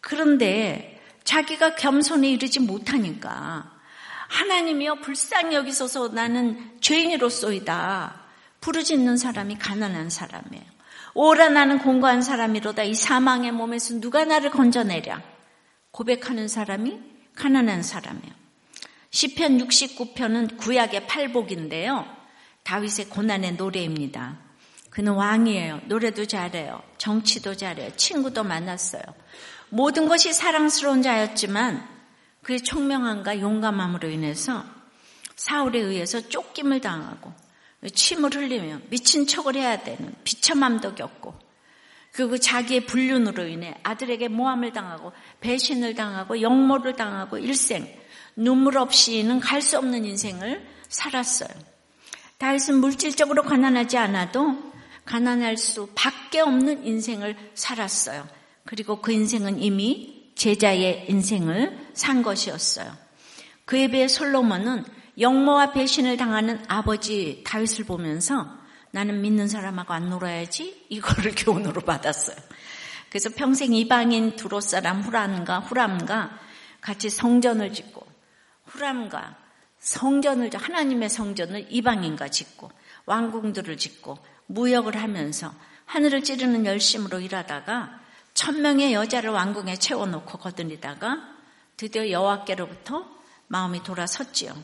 그런데 0.00 1.00
자기가 1.24 1.76
겸손에 1.76 2.28
이르지 2.28 2.60
못하니까 2.60 3.70
하나님이여 4.28 4.96
불쌍히 4.96 5.54
여기소서 5.54 6.08
나는 6.08 6.72
죄인이로소이다. 6.80 8.22
부르짖는 8.60 9.16
사람이 9.16 9.58
가난한 9.58 10.10
사람이에요. 10.10 10.64
오라 11.14 11.50
나는 11.50 11.78
공고한 11.78 12.22
사람이로다. 12.22 12.82
이 12.84 12.94
사망의 12.94 13.52
몸에서 13.52 14.00
누가 14.00 14.24
나를 14.24 14.50
건져내랴. 14.50 15.31
고백하는 15.92 16.48
사람이 16.48 16.98
가난한 17.36 17.82
사람이에요. 17.82 18.34
시편 19.10 19.58
69편은 19.58 20.56
구약의 20.56 21.06
팔복인데요. 21.06 22.06
다윗의 22.64 23.08
고난의 23.10 23.54
노래입니다. 23.54 24.38
그는 24.90 25.12
왕이에요. 25.12 25.82
노래도 25.86 26.26
잘해요. 26.26 26.82
정치도 26.98 27.56
잘해요. 27.56 27.94
친구도 27.96 28.42
만났어요. 28.44 29.02
모든 29.68 30.08
것이 30.08 30.32
사랑스러운 30.32 31.02
자였지만 31.02 31.88
그의 32.42 32.60
총명함과 32.60 33.40
용감함으로 33.40 34.10
인해서 34.10 34.64
사울에 35.36 35.78
의해서 35.78 36.28
쫓김을 36.28 36.80
당하고 36.80 37.32
침을 37.94 38.34
흘리며 38.34 38.80
미친 38.90 39.26
척을 39.26 39.56
해야 39.56 39.82
되는 39.82 40.14
비참함도 40.24 40.94
겪고 40.94 41.34
그리고 42.12 42.36
자기의 42.36 42.86
불륜으로 42.86 43.46
인해 43.46 43.74
아들에게 43.82 44.28
모함을 44.28 44.72
당하고 44.72 45.12
배신을 45.40 45.94
당하고 45.94 46.40
역모를 46.40 46.94
당하고 46.94 47.38
일생 47.38 47.88
눈물 48.36 48.78
없이는 48.78 49.40
갈 49.40 49.62
수 49.62 49.78
없는 49.78 50.04
인생을 50.04 50.66
살았어요. 50.88 51.48
다윗은 52.38 52.80
물질적으로 52.80 53.42
가난하지 53.42 53.96
않아도 53.96 54.72
가난할 55.04 55.56
수밖에 55.56 56.40
없는 56.40 56.86
인생을 56.86 57.36
살았어요. 57.54 58.26
그리고 58.64 59.00
그 59.00 59.12
인생은 59.12 59.62
이미 59.62 60.32
제자의 60.34 61.06
인생을 61.08 61.90
산 61.94 62.22
것이었어요. 62.22 62.92
그에 63.64 63.88
비해 63.88 64.08
솔로몬은 64.08 64.84
영모와 65.18 65.72
배신을 65.72 66.16
당하는 66.16 66.62
아버지 66.68 67.42
다윗을 67.44 67.84
보면서 67.84 68.61
나는 68.92 69.20
믿는 69.22 69.48
사람하고 69.48 69.92
안 69.92 70.10
놀아야지 70.10 70.86
이거를 70.88 71.34
교훈으로 71.36 71.80
받았어요. 71.80 72.36
그래서 73.08 73.30
평생 73.34 73.74
이방인 73.74 74.36
두로 74.36 74.60
사람 74.60 75.02
후람과 75.02 75.60
후람과 75.60 76.38
같이 76.80 77.10
성전을 77.10 77.72
짓고 77.72 78.06
후람과 78.66 79.36
성전을 79.80 80.50
하나님의 80.54 81.08
성전을 81.08 81.66
이방인과 81.70 82.28
짓고 82.28 82.70
왕궁들을 83.06 83.76
짓고 83.76 84.18
무역을 84.46 84.96
하면서 84.96 85.52
하늘을 85.86 86.22
찌르는 86.22 86.64
열심으로 86.64 87.20
일하다가 87.20 88.00
천 88.34 88.62
명의 88.62 88.92
여자를 88.92 89.30
왕궁에 89.30 89.76
채워놓고 89.76 90.38
거들리다가 90.38 91.32
드디어 91.76 92.10
여호와께로부터 92.10 93.06
마음이 93.48 93.82
돌아섰지요. 93.82 94.54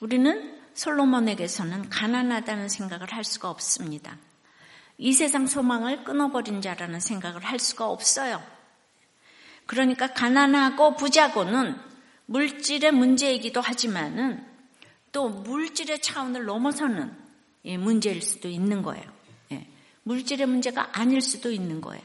우리는 0.00 0.53
솔로몬에게서는 0.74 1.88
가난하다는 1.88 2.68
생각을 2.68 3.12
할 3.12 3.24
수가 3.24 3.50
없습니다. 3.50 4.18
이 4.98 5.12
세상 5.12 5.46
소망을 5.46 6.04
끊어버린 6.04 6.60
자라는 6.60 7.00
생각을 7.00 7.44
할 7.44 7.58
수가 7.58 7.88
없어요. 7.88 8.42
그러니까 9.66 10.12
가난하고 10.12 10.96
부자고는 10.96 11.76
물질의 12.26 12.92
문제이기도 12.92 13.60
하지만은 13.60 14.44
또 15.12 15.28
물질의 15.28 16.00
차원을 16.00 16.44
넘어서는 16.44 17.16
문제일 17.78 18.20
수도 18.20 18.48
있는 18.48 18.82
거예요. 18.82 19.04
예. 19.52 19.66
물질의 20.02 20.46
문제가 20.46 20.90
아닐 20.92 21.20
수도 21.20 21.50
있는 21.50 21.80
거예요. 21.80 22.02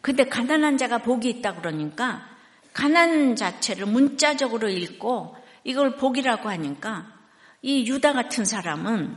근데 0.00 0.24
가난한 0.24 0.78
자가 0.78 0.98
복이 0.98 1.28
있다 1.28 1.54
그러니까 1.56 2.28
가난 2.72 3.36
자체를 3.36 3.86
문자적으로 3.86 4.68
읽고 4.68 5.36
이걸 5.64 5.96
복이라고 5.96 6.48
하니까 6.48 7.21
이 7.62 7.86
유다 7.88 8.12
같은 8.12 8.44
사람은 8.44 9.16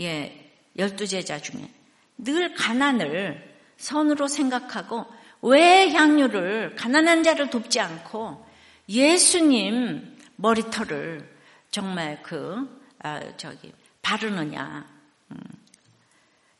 예, 0.00 0.52
열두 0.76 1.06
제자 1.06 1.38
중에 1.38 1.70
늘 2.18 2.54
가난을 2.54 3.54
선으로 3.76 4.28
생각하고 4.28 5.06
왜 5.42 5.90
향유를 5.90 6.74
가난한 6.74 7.22
자를 7.22 7.50
돕지 7.50 7.80
않고 7.80 8.44
예수님 8.88 10.16
머리털을 10.36 11.28
정말 11.70 12.22
그 12.22 12.82
아, 13.00 13.20
저기 13.36 13.72
바르느냐. 14.02 14.86
음. 15.30 15.36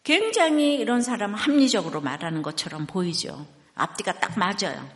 굉장히 0.02 0.74
이런 0.74 1.00
사람은 1.00 1.34
합리적으로 1.38 2.00
말하는 2.00 2.42
것처럼 2.42 2.86
보이죠. 2.86 3.46
앞뒤가 3.74 4.20
딱 4.20 4.38
맞아요. 4.38 4.88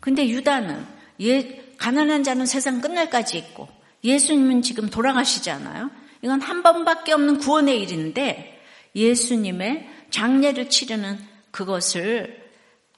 근데 0.00 0.28
유다는 0.28 0.84
예, 1.20 1.72
가난한 1.78 2.24
자는 2.24 2.46
세상 2.46 2.80
끝날까지 2.80 3.38
있고 3.38 3.68
예수님은 4.04 4.62
지금 4.62 4.88
돌아가시잖아요. 4.88 5.90
이건 6.22 6.40
한 6.40 6.62
번밖에 6.62 7.12
없는 7.12 7.38
구원의 7.38 7.80
일인데 7.82 8.62
예수님의 8.94 9.88
장례를 10.10 10.70
치르는 10.70 11.18
그것을 11.50 12.46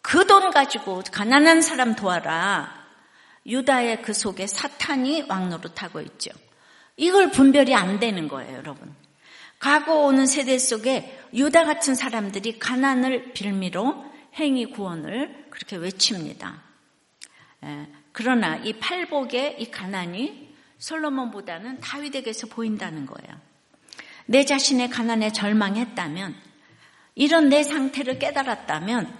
그 0.02 0.26
돈 0.26 0.50
가지고 0.50 1.02
가난한 1.12 1.60
사람 1.60 1.94
도와라. 1.94 2.86
유다의 3.46 4.02
그 4.02 4.12
속에 4.12 4.46
사탄이 4.46 5.26
왕노릇하고 5.28 6.00
있죠. 6.02 6.30
이걸 6.96 7.30
분별이 7.30 7.74
안 7.74 7.98
되는 7.98 8.28
거예요, 8.28 8.56
여러분. 8.56 8.94
가고 9.58 10.06
오는 10.06 10.26
세대 10.26 10.58
속에 10.58 11.18
유다 11.34 11.64
같은 11.64 11.94
사람들이 11.94 12.58
가난을 12.58 13.32
빌미로 13.32 14.04
행위 14.34 14.66
구원을 14.66 15.46
그렇게 15.50 15.76
외칩니다. 15.76 16.62
예, 17.64 17.88
그러나 18.12 18.56
이 18.56 18.74
팔복의 18.74 19.56
이 19.60 19.70
가난이 19.70 20.47
솔로몬보다는 20.78 21.80
다윗에게서 21.80 22.46
보인다는 22.48 23.06
거예요. 23.06 23.40
내 24.26 24.44
자신의 24.44 24.90
가난에 24.90 25.32
절망했다면, 25.32 26.34
이런 27.14 27.48
내 27.48 27.62
상태를 27.62 28.18
깨달았다면, 28.18 29.12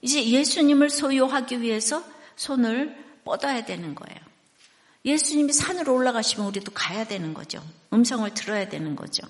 이제 0.00 0.24
예수님을 0.24 0.90
소유하기 0.90 1.60
위해서 1.60 2.02
손을 2.36 2.96
뻗어야 3.24 3.64
되는 3.64 3.94
거예요. 3.94 4.20
예수님이 5.04 5.52
산으로 5.52 5.94
올라가시면 5.94 6.46
우리도 6.46 6.72
가야 6.72 7.04
되는 7.04 7.34
거죠. 7.34 7.62
음성을 7.92 8.32
들어야 8.34 8.68
되는 8.68 8.94
거죠. 8.96 9.26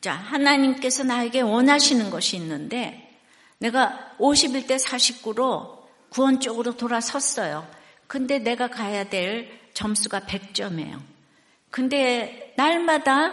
자, 0.00 0.12
하나님께서 0.12 1.04
나에게 1.04 1.40
원하시는 1.40 2.10
것이 2.10 2.36
있는데 2.36 3.18
내가 3.58 4.14
51대 4.18 4.78
49로 4.78 5.78
구원 6.10 6.40
쪽으로 6.40 6.76
돌아섰어요. 6.76 7.68
근데 8.06 8.38
내가 8.38 8.68
가야 8.68 9.08
될 9.08 9.50
점수가 9.78 10.22
100점이에요. 10.22 10.98
근데 11.70 12.52
날마다 12.56 13.32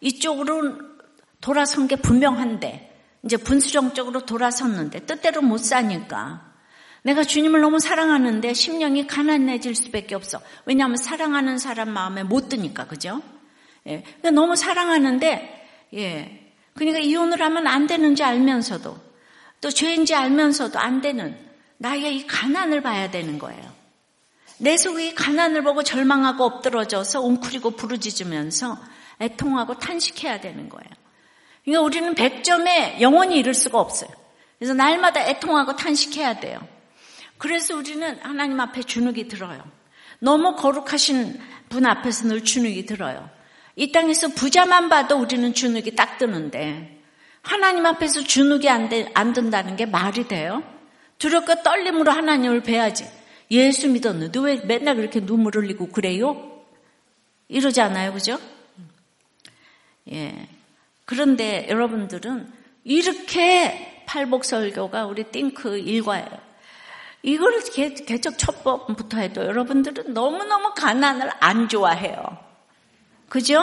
이쪽으로 0.00 0.78
돌아선 1.40 1.88
게 1.88 1.96
분명한데 1.96 2.86
이제 3.24 3.38
분수령적으로 3.38 4.26
돌아섰는데 4.26 5.06
뜻대로 5.06 5.40
못 5.40 5.56
사니까 5.56 6.52
내가 7.02 7.24
주님을 7.24 7.62
너무 7.62 7.78
사랑하는데 7.78 8.52
심령이 8.52 9.06
가난해질 9.06 9.74
수밖에 9.74 10.14
없어. 10.14 10.42
왜냐하면 10.66 10.98
사랑하는 10.98 11.56
사람 11.56 11.88
마음에 11.88 12.24
못 12.24 12.50
드니까, 12.50 12.86
그죠? 12.86 13.22
예. 13.86 14.02
그러니까 14.02 14.32
너무 14.32 14.54
사랑하는데, 14.54 15.66
예. 15.94 16.54
그러니까 16.74 16.98
이혼을 16.98 17.40
하면 17.40 17.66
안 17.66 17.86
되는지 17.86 18.22
알면서도, 18.22 18.98
또 19.62 19.70
죄인지 19.70 20.14
알면서도 20.14 20.78
안 20.78 21.00
되는 21.00 21.38
나의 21.78 22.18
이 22.18 22.26
가난을 22.26 22.82
봐야 22.82 23.10
되는 23.10 23.38
거예요. 23.38 23.79
내 24.60 24.76
속에 24.76 25.08
이 25.08 25.14
가난을 25.14 25.62
보고 25.62 25.82
절망하고 25.82 26.44
엎드러져서 26.44 27.22
웅크리고 27.22 27.72
부르짖으면서 27.72 28.78
애통하고 29.20 29.78
탄식해야 29.78 30.40
되는 30.40 30.68
거예요. 30.68 30.90
그러니까 31.64 31.82
우리는 31.82 32.14
100점에 32.14 33.00
영원히 33.00 33.38
이룰 33.38 33.54
수가 33.54 33.80
없어요. 33.80 34.10
그래서 34.58 34.74
날마다 34.74 35.26
애통하고 35.26 35.76
탄식해야 35.76 36.40
돼요. 36.40 36.60
그래서 37.38 37.74
우리는 37.74 38.18
하나님 38.22 38.60
앞에 38.60 38.82
주눅이 38.82 39.28
들어요. 39.28 39.64
너무 40.18 40.54
거룩하신 40.56 41.40
분 41.70 41.86
앞에서 41.86 42.28
늘 42.28 42.44
주눅이 42.44 42.84
들어요. 42.84 43.30
이 43.76 43.92
땅에서 43.92 44.28
부자만 44.28 44.90
봐도 44.90 45.16
우리는 45.16 45.54
주눅이 45.54 45.94
딱 45.96 46.18
드는데 46.18 47.00
하나님 47.40 47.86
앞에서 47.86 48.22
주눅이 48.22 48.68
안, 48.68 48.90
되, 48.90 49.10
안 49.14 49.32
든다는 49.32 49.76
게 49.76 49.86
말이 49.86 50.28
돼요? 50.28 50.62
두렵고 51.16 51.62
떨림으로 51.62 52.12
하나님을 52.12 52.62
뵈야지. 52.62 53.19
예수 53.50 53.88
믿었는데 53.88 54.40
왜 54.40 54.56
맨날 54.64 54.96
그렇게 54.96 55.24
눈물 55.24 55.56
흘리고 55.56 55.88
그래요? 55.88 56.62
이러지 57.48 57.80
않아요, 57.80 58.12
그죠? 58.12 58.38
예. 60.12 60.48
그런데 61.04 61.66
여러분들은 61.68 62.52
이렇게 62.84 64.04
팔복설교가 64.06 65.06
우리 65.06 65.24
띵크 65.24 65.78
일과예요. 65.78 66.50
이걸 67.22 67.60
개척 68.06 68.38
첫번부터 68.38 69.18
해도 69.18 69.44
여러분들은 69.44 70.14
너무너무 70.14 70.72
가난을 70.74 71.30
안 71.40 71.68
좋아해요. 71.68 72.38
그죠? 73.28 73.62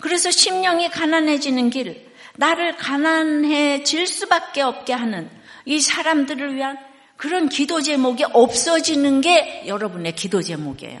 그래서 0.00 0.30
심령이 0.30 0.90
가난해지는 0.90 1.70
길, 1.70 2.12
나를 2.36 2.76
가난해질 2.76 4.06
수밖에 4.06 4.60
없게 4.60 4.92
하는 4.92 5.30
이 5.64 5.80
사람들을 5.80 6.54
위한 6.54 6.78
그런 7.16 7.48
기도 7.48 7.80
제목이 7.80 8.24
없어지는 8.24 9.20
게 9.20 9.64
여러분의 9.66 10.14
기도 10.14 10.42
제목이에요. 10.42 11.00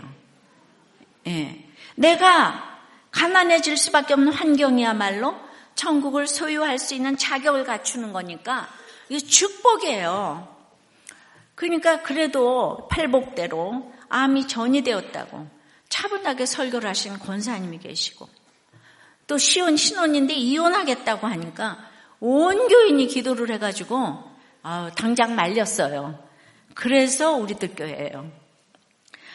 예. 1.26 1.64
내가 1.94 2.80
가난해질 3.10 3.76
수밖에 3.76 4.14
없는 4.14 4.32
환경이야말로 4.32 5.34
천국을 5.74 6.26
소유할 6.26 6.78
수 6.78 6.94
있는 6.94 7.16
자격을 7.16 7.64
갖추는 7.64 8.12
거니까 8.12 8.68
이게 9.08 9.24
축복이에요. 9.24 10.54
그러니까 11.54 12.02
그래도 12.02 12.88
팔복대로 12.88 13.92
암이 14.08 14.48
전이 14.48 14.82
되었다고 14.82 15.48
차분하게 15.88 16.46
설교를 16.46 16.88
하신 16.88 17.18
권사님이 17.18 17.78
계시고 17.78 18.28
또 19.26 19.38
시온 19.38 19.76
신혼인데 19.76 20.34
이혼하겠다고 20.34 21.26
하니까 21.26 21.78
온 22.20 22.68
교인이 22.68 23.06
기도를 23.06 23.50
해가지고 23.50 24.35
아, 24.68 24.90
당장 24.96 25.36
말렸어요. 25.36 26.18
그래서 26.74 27.36
우리들 27.36 27.76
교회예요. 27.76 28.28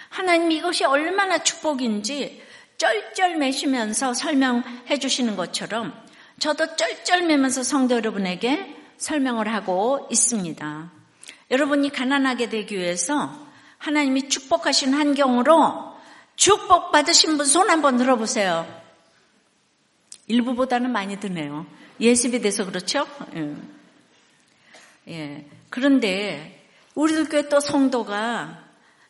하나님 0.09 0.51
이것이 0.51 0.83
얼마나 0.83 1.37
축복인지 1.37 2.43
쩔쩔매시면서 2.75 4.13
설명해 4.13 4.99
주시는 4.99 5.37
것처럼 5.37 5.93
저도 6.37 6.75
쩔쩔매면서 6.75 7.63
성도 7.63 7.95
여러분에게 7.95 8.75
설명을 8.97 9.47
하고 9.47 10.05
있습니다. 10.11 10.91
여러분이 11.49 11.91
가난하게 11.91 12.49
되기 12.49 12.75
위해서 12.75 13.33
하나님이 13.77 14.27
축복하신 14.27 14.93
환경으로 14.93 15.95
축복받으신 16.35 17.37
분 17.37 17.45
손 17.45 17.69
한번 17.69 17.95
들어보세요. 17.95 18.67
일부보다는 20.27 20.91
많이 20.91 21.21
드네요. 21.21 21.65
예습이 22.01 22.41
돼서 22.41 22.65
그렇죠? 22.65 23.07
예. 23.37 23.80
예. 25.07 25.45
그런데 25.69 26.65
우리들 26.95 27.29
교회 27.29 27.49
또 27.49 27.59
성도가 27.59 28.63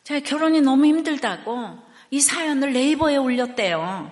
제가 0.04 0.20
결혼이 0.20 0.60
너무 0.60 0.86
힘들다고 0.86 1.78
이 2.10 2.20
사연을 2.20 2.72
네이버에 2.72 3.16
올렸대요. 3.16 4.10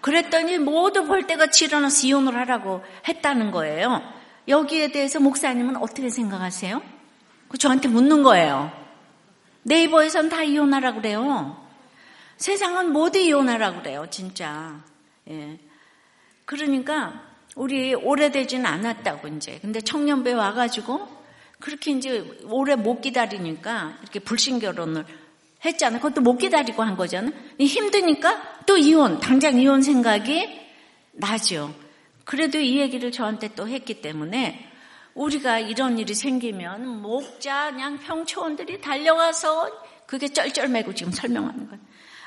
그랬더니 0.00 0.58
모두 0.58 1.04
볼 1.04 1.26
때가 1.26 1.46
일어나서 1.60 2.06
이혼을 2.06 2.36
하라고 2.36 2.82
했다는 3.06 3.50
거예요. 3.52 4.02
여기에 4.48 4.92
대해서 4.92 5.20
목사님은 5.20 5.76
어떻게 5.76 6.10
생각하세요? 6.10 6.82
저한테 7.58 7.88
묻는 7.88 8.22
거예요. 8.22 8.72
네이버에선 9.62 10.28
다 10.28 10.42
이혼하라 10.42 10.94
그래요. 10.94 11.56
세상은 12.36 12.92
모두 12.92 13.18
이혼하라 13.18 13.74
그래요, 13.74 14.06
진짜. 14.10 14.80
예. 15.28 15.58
그러니까 16.44 17.22
우리 17.56 17.94
오래되지는 17.94 18.66
않았다고 18.66 19.28
이제. 19.28 19.58
근데 19.60 19.80
청년배 19.80 20.32
와가지고 20.32 21.06
그렇게 21.60 21.92
이제 21.92 22.24
오래 22.44 22.74
못 22.74 23.00
기다리니까 23.00 23.98
이렇게 24.02 24.18
불신 24.18 24.58
결혼을 24.58 25.04
했잖아. 25.64 25.98
그것도 25.98 26.20
못 26.22 26.38
기다리고 26.38 26.82
한 26.82 26.96
거잖아. 26.96 27.30
힘드니까 27.58 28.64
또 28.66 28.76
이혼, 28.76 29.20
당장 29.20 29.58
이혼 29.60 29.82
생각이 29.82 30.60
나죠. 31.12 31.74
그래도 32.24 32.58
이 32.58 32.78
얘기를 32.78 33.12
저한테 33.12 33.54
또 33.54 33.68
했기 33.68 34.00
때문에 34.00 34.68
우리가 35.14 35.58
이런 35.58 35.98
일이 35.98 36.14
생기면 36.14 37.02
목자, 37.02 37.72
그냥 37.72 37.98
평초원들이 37.98 38.80
달려가서 38.80 39.70
그게 40.06 40.28
쩔쩔매고 40.28 40.94
지금 40.94 41.12
설명하는 41.12 41.68
거예요. 41.68 41.80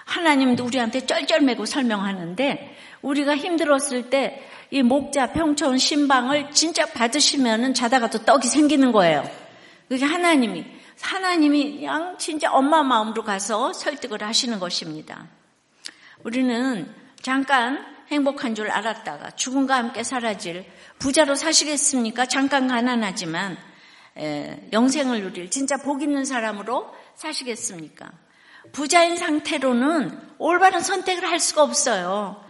하나님도 0.05 0.63
우리한테 0.63 1.05
쩔쩔매고 1.05 1.65
설명하는데 1.65 2.77
우리가 3.05 3.35
힘들었을 3.37 4.09
때 4.09 4.51
이 4.71 4.81
목자, 4.81 5.31
평초원, 5.31 5.77
신방을 5.77 6.51
진짜 6.51 6.85
받으시면은 6.85 7.73
자다가 7.73 8.09
또 8.09 8.19
떡이 8.19 8.47
생기는 8.47 8.91
거예요. 8.91 9.23
그게 9.87 10.03
하나님이 10.03 10.65
하나님이 10.99 11.79
그냥 11.79 12.17
진짜 12.17 12.51
엄마 12.51 12.81
마음으로 12.81 13.23
가서 13.23 13.73
설득을 13.73 14.23
하시는 14.23 14.59
것입니다. 14.59 15.27
우리는 16.23 16.93
잠깐 17.21 17.85
행복한 18.09 18.55
줄 18.55 18.71
알았다가 18.71 19.31
죽음과 19.31 19.75
함께 19.75 20.03
사라질 20.03 20.65
부자로 20.99 21.35
사시겠습니까? 21.35 22.25
잠깐 22.25 22.67
가난하지만 22.67 23.57
에, 24.17 24.67
영생을 24.73 25.21
누릴 25.21 25.51
진짜 25.51 25.77
복 25.77 26.01
있는 26.01 26.25
사람으로 26.25 26.91
사시겠습니까? 27.15 28.11
부자인 28.71 29.15
상태로는 29.15 30.19
올바른 30.39 30.79
선택을 30.79 31.29
할 31.29 31.39
수가 31.39 31.63
없어요. 31.63 32.44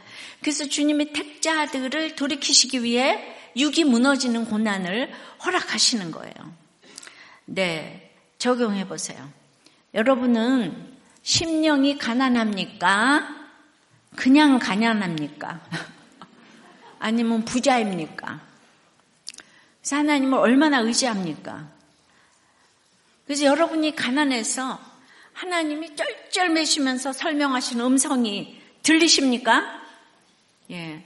그래서 0.46 0.68
주님이 0.68 1.12
택자들을 1.12 2.16
돌이키시기 2.16 2.84
위해 2.84 3.36
육이 3.58 3.84
무너지는 3.84 4.46
고난을 4.46 5.12
허락하시는 5.44 6.12
거예요. 6.12 6.36
네, 7.46 8.14
적용해 8.38 8.88
보세요. 8.88 9.28
여러분은 9.96 10.98
심령이 11.24 11.98
가난합니까? 11.98 13.48
그냥 14.16 14.60
가난합니까? 14.60 15.62
아니면 17.00 17.44
부자입니까? 17.44 18.40
하나님을 19.90 20.38
얼마나 20.38 20.78
의지합니까? 20.78 21.68
그래서 23.26 23.46
여러분이 23.46 23.96
가난해서 23.96 24.80
하나님이 25.34 25.96
쩔쩔매시면서 25.96 27.14
설명하신 27.14 27.82
음성이 27.82 28.62
들리십니까? 28.84 29.85
예. 30.72 31.04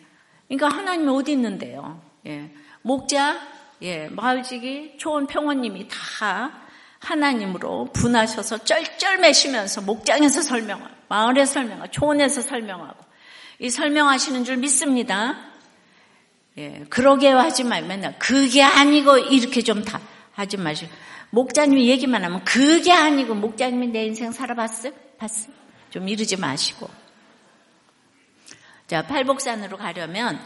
그러니까 0.47 0.69
하나님이 0.69 1.09
어디 1.09 1.31
있는데요? 1.33 2.01
예. 2.25 2.51
목자, 2.81 3.39
예. 3.81 4.07
마을지기, 4.07 4.95
초원 4.97 5.27
평원님이 5.27 5.87
다 5.87 6.51
하나님으로 6.99 7.89
분하셔서 7.93 8.59
쩔쩔매시면서 8.65 9.81
목장에서 9.81 10.41
설명하고 10.41 10.93
마을에서 11.07 11.53
설명하고 11.53 11.91
초원에서 11.91 12.41
설명하고 12.41 12.97
이 13.59 13.69
설명하시는 13.69 14.43
줄 14.43 14.57
믿습니다. 14.57 15.37
예, 16.57 16.85
그러게요 16.89 17.37
하지 17.37 17.63
맨날 17.63 18.17
그게 18.19 18.61
아니고 18.63 19.17
이렇게 19.17 19.61
좀 19.61 19.83
다 19.83 20.01
하지 20.33 20.57
마시고 20.57 20.91
목자님이 21.31 21.89
얘기만 21.89 22.23
하면 22.23 22.43
그게 22.43 22.91
아니고 22.91 23.35
목자님이 23.35 23.87
내 23.87 24.05
인생 24.05 24.31
살아봤어? 24.31 24.91
봤어? 25.17 25.51
좀 25.89 26.07
이러지 26.07 26.37
마시고 26.37 26.89
자 28.89 29.05
팔복산으로 29.05 29.77
가려면 29.77 30.43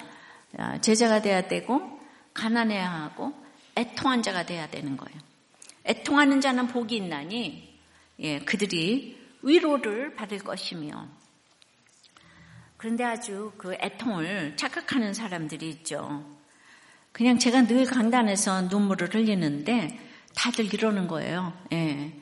제자가 0.81 1.21
돼야 1.21 1.47
되고 1.47 2.01
가난해야 2.33 2.91
하고 2.91 3.33
애통한 3.77 4.21
자가 4.21 4.45
돼야 4.45 4.67
되는 4.67 4.97
거예요. 4.97 5.17
애통하는 5.85 6.41
자는 6.41 6.67
복이 6.67 6.97
있나니 6.97 7.79
예, 8.19 8.39
그들이 8.39 9.17
위로를 9.43 10.15
받을 10.15 10.39
것이며 10.39 11.07
그런데 12.75 13.05
아주 13.05 13.53
그 13.57 13.75
애통을 13.75 14.57
착각하는 14.57 15.13
사람들이 15.13 15.69
있죠. 15.69 16.29
그냥 17.13 17.39
제가 17.39 17.65
늘 17.65 17.85
강단에서 17.85 18.63
눈물을 18.63 19.15
흘리는데 19.15 19.97
다들 20.35 20.73
이러는 20.73 21.07
거예요. 21.07 21.53
예. 21.71 22.13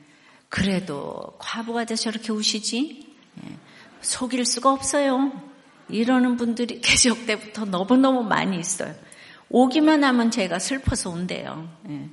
그래도 0.48 1.34
과부가 1.40 1.84
돼서 1.84 2.04
저렇게 2.04 2.30
우시지? 2.30 3.12
예. 3.42 3.56
속일 4.02 4.44
수가 4.44 4.70
없어요. 4.72 5.50
이러는 5.92 6.36
분들이 6.36 6.80
개적 6.82 7.26
때부터 7.26 7.64
너무너무 7.64 8.22
많이 8.22 8.58
있어요. 8.58 8.94
오기만 9.48 10.02
하면 10.02 10.30
제가 10.30 10.58
슬퍼서 10.58 11.10
온대요. 11.10 11.68
예. 11.88 12.08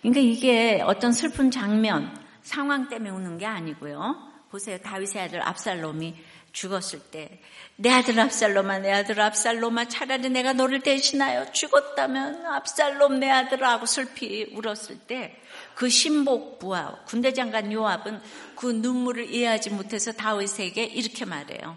그러니까 0.00 0.20
이게 0.20 0.82
어떤 0.84 1.12
슬픈 1.12 1.50
장면, 1.50 2.18
상황 2.42 2.88
때문에 2.88 3.10
우는 3.10 3.38
게 3.38 3.46
아니고요. 3.46 4.16
보세요. 4.50 4.78
다윗의 4.78 5.22
아들 5.22 5.46
압살롬이 5.46 6.16
죽었을 6.52 6.98
때 7.10 7.40
내 7.76 7.90
아들 7.90 8.20
압살롬아 8.20 8.78
내 8.80 8.92
아들 8.92 9.18
압살롬아 9.20 9.88
차라리 9.88 10.28
내가 10.28 10.52
너를 10.52 10.80
대신하여 10.80 11.50
죽었다면 11.52 12.44
압살롬 12.44 13.18
내 13.18 13.30
아들하고 13.30 13.86
슬피 13.86 14.54
울었을 14.54 14.98
때 15.06 15.42
그 15.74 15.88
신복부와 15.88 17.04
군대 17.06 17.32
장관 17.32 17.72
요압은 17.72 18.20
그 18.56 18.66
눈물을 18.66 19.30
이해하지 19.32 19.70
못해서 19.70 20.12
다윗에게 20.12 20.84
이렇게 20.84 21.24
말해요. 21.24 21.76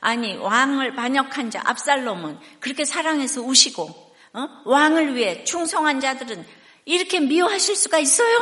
아니 0.00 0.36
왕을 0.36 0.94
반역한 0.94 1.50
자 1.50 1.62
압살롬은 1.64 2.38
그렇게 2.60 2.84
사랑해서 2.84 3.42
우시고 3.42 4.10
어? 4.32 4.48
왕을 4.64 5.14
위해 5.14 5.44
충성한 5.44 6.00
자들은 6.00 6.44
이렇게 6.84 7.20
미워하실 7.20 7.76
수가 7.76 7.98
있어요? 7.98 8.38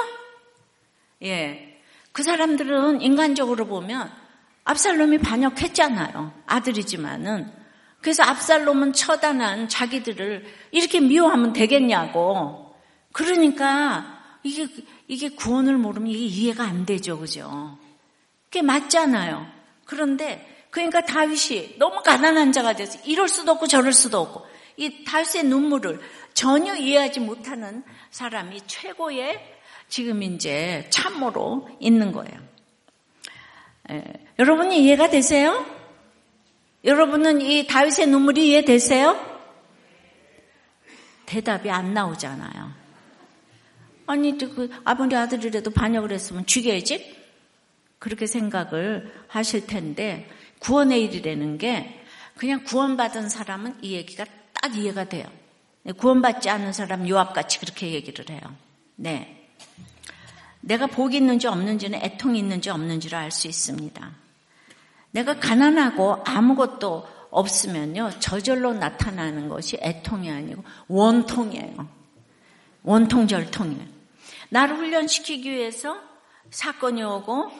예. 1.22 1.80
그 2.12 2.22
사람들은 2.22 3.00
인간적으로 3.00 3.66
보면 3.66 4.10
압살롬이 4.64 5.18
반역했잖아요. 5.18 6.32
아들이지만은. 6.46 7.52
그래서 8.00 8.22
압살롬은 8.22 8.92
처단한 8.92 9.68
자기들을 9.68 10.44
이렇게 10.70 11.00
미워하면 11.00 11.52
되겠냐고. 11.52 12.74
그러니까 13.12 14.38
이게, 14.42 14.68
이게 15.08 15.30
구원을 15.30 15.78
모르면 15.78 16.08
이게 16.08 16.24
이해가 16.24 16.64
안 16.64 16.86
되죠. 16.86 17.18
그죠? 17.18 17.78
그게 18.44 18.62
맞잖아요. 18.62 19.46
그런데 19.84 20.57
그러니까 20.78 21.00
다윗이 21.00 21.78
너무 21.78 22.02
가난한 22.02 22.52
자가 22.52 22.74
돼서 22.74 22.98
이럴 23.04 23.28
수도 23.28 23.52
없고 23.52 23.66
저럴 23.66 23.92
수도 23.92 24.20
없고 24.20 24.46
이 24.76 25.04
다윗의 25.04 25.44
눈물을 25.44 26.00
전혀 26.34 26.76
이해하지 26.76 27.20
못하는 27.20 27.82
사람이 28.10 28.62
최고의 28.66 29.56
지금 29.88 30.22
이제 30.22 30.86
참모로 30.90 31.68
있는 31.80 32.12
거예요. 32.12 32.38
에, 33.90 34.04
여러분이 34.38 34.84
이해가 34.84 35.10
되세요? 35.10 35.66
여러분은 36.84 37.40
이 37.40 37.66
다윗의 37.66 38.06
눈물이 38.06 38.48
이해되세요? 38.48 39.26
대답이 41.26 41.70
안 41.70 41.92
나오잖아요. 41.92 42.72
아니, 44.06 44.38
그 44.38 44.70
아버지 44.84 45.16
아들이라도 45.16 45.72
반역을 45.72 46.12
했으면 46.12 46.46
죽여야지? 46.46 47.16
그렇게 47.98 48.26
생각을 48.26 49.12
하실 49.26 49.66
텐데 49.66 50.28
구원의 50.60 51.02
일이라는 51.04 51.58
게 51.58 52.02
그냥 52.36 52.64
구원받은 52.64 53.28
사람은 53.28 53.78
이 53.82 53.94
얘기가 53.94 54.24
딱 54.52 54.76
이해가 54.76 55.04
돼요. 55.04 55.26
구원받지 55.96 56.50
않은 56.50 56.72
사람 56.72 57.08
요압같이 57.08 57.60
그렇게 57.60 57.92
얘기를 57.92 58.28
해요. 58.30 58.40
네. 58.96 59.48
내가 60.60 60.86
복이 60.86 61.16
있는지 61.16 61.46
없는지는 61.46 62.00
애통이 62.02 62.38
있는지 62.38 62.70
없는지를 62.70 63.16
알 63.18 63.30
수 63.30 63.46
있습니다. 63.48 64.10
내가 65.12 65.38
가난하고 65.38 66.22
아무것도 66.24 67.08
없으면요, 67.30 68.10
저절로 68.20 68.74
나타나는 68.74 69.48
것이 69.48 69.78
애통이 69.80 70.30
아니고 70.30 70.64
원통이에요. 70.88 71.88
원통절통이에요. 72.82 73.86
나를 74.50 74.76
훈련시키기 74.76 75.50
위해서 75.50 75.98
사건이 76.50 77.02
오고 77.02 77.50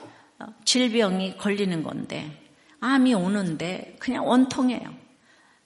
어, 0.41 0.47
질병이 0.65 1.37
걸리는 1.37 1.83
건데, 1.83 2.48
암이 2.81 3.15
오는데 3.15 3.97
그냥 3.99 4.27
원통이에요. 4.27 4.95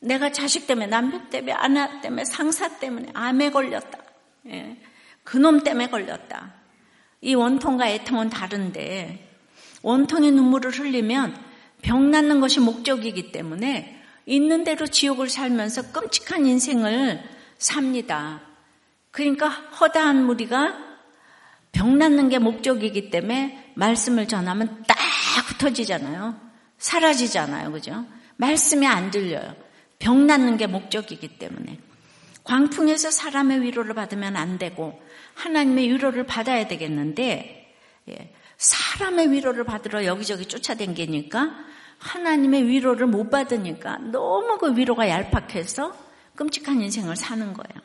내가 0.00 0.32
자식 0.32 0.66
때문에, 0.66 0.86
남편 0.86 1.30
때문에, 1.30 1.52
아내 1.52 2.00
때문에, 2.00 2.24
상사 2.24 2.78
때문에 2.78 3.10
암에 3.14 3.50
걸렸다. 3.50 3.98
예. 4.48 4.76
그놈 5.22 5.62
때문에 5.62 5.88
걸렸다. 5.88 6.54
이 7.20 7.34
원통과 7.34 7.88
애통은 7.88 8.30
다른데, 8.30 9.28
원통의 9.82 10.32
눈물을 10.32 10.72
흘리면 10.72 11.36
병 11.82 12.10
낫는 12.10 12.40
것이 12.40 12.60
목적이기 12.60 13.32
때문에 13.32 14.00
있는 14.26 14.64
대로 14.64 14.86
지옥을 14.86 15.28
살면서 15.28 15.92
끔찍한 15.92 16.46
인생을 16.46 17.22
삽니다. 17.58 18.40
그러니까 19.10 19.48
허다한 19.48 20.24
무리가 20.24 20.76
병 21.72 21.98
낫는 21.98 22.28
게 22.28 22.38
목적이기 22.38 23.10
때문에 23.10 23.72
말씀을 23.74 24.28
전하면 24.28 24.84
딱 24.86 24.96
흩어지잖아요. 25.48 26.51
사라지잖아요. 26.82 27.70
그죠? 27.70 28.04
말씀이 28.36 28.86
안 28.86 29.12
들려요. 29.12 29.54
병 30.00 30.26
낫는 30.26 30.56
게 30.56 30.66
목적이기 30.66 31.38
때문에. 31.38 31.78
광풍에서 32.42 33.12
사람의 33.12 33.62
위로를 33.62 33.94
받으면 33.94 34.36
안 34.36 34.58
되고 34.58 35.00
하나님의 35.34 35.88
위로를 35.90 36.26
받아야 36.26 36.66
되겠는데 36.66 37.72
예, 38.08 38.34
사람의 38.56 39.30
위로를 39.30 39.62
받으러 39.62 40.04
여기저기 40.04 40.46
쫓아다니니까 40.46 41.54
하나님의 41.98 42.66
위로를 42.66 43.06
못 43.06 43.30
받으니까 43.30 43.98
너무 43.98 44.58
그 44.58 44.76
위로가 44.76 45.08
얄팍해서 45.08 45.96
끔찍한 46.34 46.80
인생을 46.80 47.14
사는 47.14 47.52
거예요. 47.52 47.80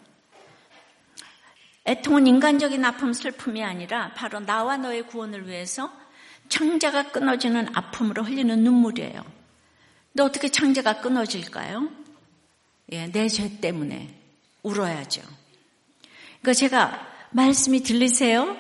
애통은 1.86 2.26
인간적인 2.26 2.84
아픔, 2.84 3.14
슬픔이 3.14 3.64
아니라 3.64 4.12
바로 4.16 4.40
나와 4.40 4.76
너의 4.76 5.04
구원을 5.04 5.48
위해서 5.48 5.92
창자가 6.50 7.12
끊어지는 7.12 7.68
아픔으로 7.76 8.24
흘리는 8.24 8.64
눈물이에요. 8.64 9.24
근데 10.14 10.24
어떻게 10.24 10.50
창자가 10.50 11.02
끊어질까요? 11.02 11.90
예, 12.94 13.08
내 13.08 13.28
죄 13.28 13.60
때문에 13.60 14.14
울어야죠. 14.64 15.22
그러니까 16.42 16.54
제가 16.54 17.08
말씀이 17.32 17.82
들리세요? 17.84 18.56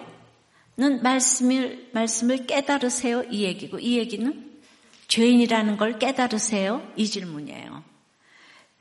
는 0.79 1.01
말씀을, 1.01 1.89
말씀을 1.93 2.45
깨달으세요? 2.45 3.23
이 3.31 3.43
얘기고, 3.43 3.79
이 3.79 3.97
얘기는 3.97 4.59
죄인이라는 5.07 5.77
걸 5.77 5.97
깨달으세요? 5.97 6.87
이 6.95 7.07
질문이에요. 7.07 7.83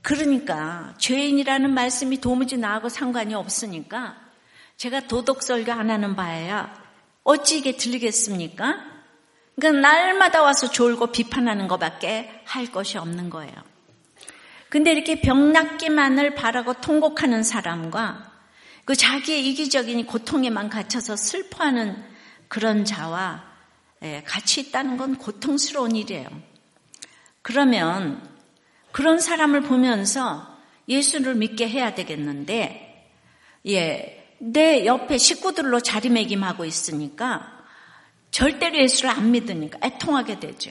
그러니까 0.03 0.95
죄인이라는 0.99 1.73
말씀이 1.73 2.21
도무지 2.21 2.59
나하고 2.59 2.89
상관이 2.89 3.35
없으니까 3.35 4.17
제가 4.77 5.09
도덕 5.09 5.43
설교 5.43 5.73
안 5.73 5.91
하는 5.91 6.15
바에야 6.15 6.85
어찌 7.25 7.59
이게 7.59 7.77
들리겠습니까? 7.77 8.96
그러니까 9.57 9.89
날마다 9.89 10.43
와서 10.43 10.71
졸고 10.71 11.09
비판하는 11.09 11.67
것밖에 11.67 12.43
할 12.45 12.67
것이 12.67 12.99
없는 12.99 13.31
거예요. 13.31 13.55
근데 14.69 14.93
이렇게 14.93 15.21
병낫기만을 15.21 16.35
바라고 16.35 16.75
통곡하는 16.75 17.43
사람과 17.43 18.33
그 18.85 18.95
자기의 18.95 19.49
이기적인 19.49 20.07
고통에만 20.07 20.69
갇혀서 20.69 21.17
슬퍼하는 21.17 22.05
그런 22.49 22.85
자와 22.85 23.45
예, 24.03 24.23
같이 24.27 24.61
있다는 24.61 24.99
건 24.99 25.17
고통스러운 25.17 25.97
일이에요. 25.97 26.29
그러면 27.41 28.29
그런 28.93 29.19
사람을 29.19 29.63
보면서 29.63 30.55
예수를 30.89 31.35
믿게 31.35 31.69
해야 31.69 31.95
되겠는데, 31.95 33.11
예, 33.69 34.35
내 34.39 34.85
옆에 34.85 35.17
식구들로 35.17 35.81
자리매김하고 35.81 36.67
있으니까 36.67 37.56
절대로 38.37 38.77
예수를 38.77 39.09
안 39.09 39.31
믿으니까 39.31 39.79
애통하게 39.83 40.41
되죠. 40.41 40.71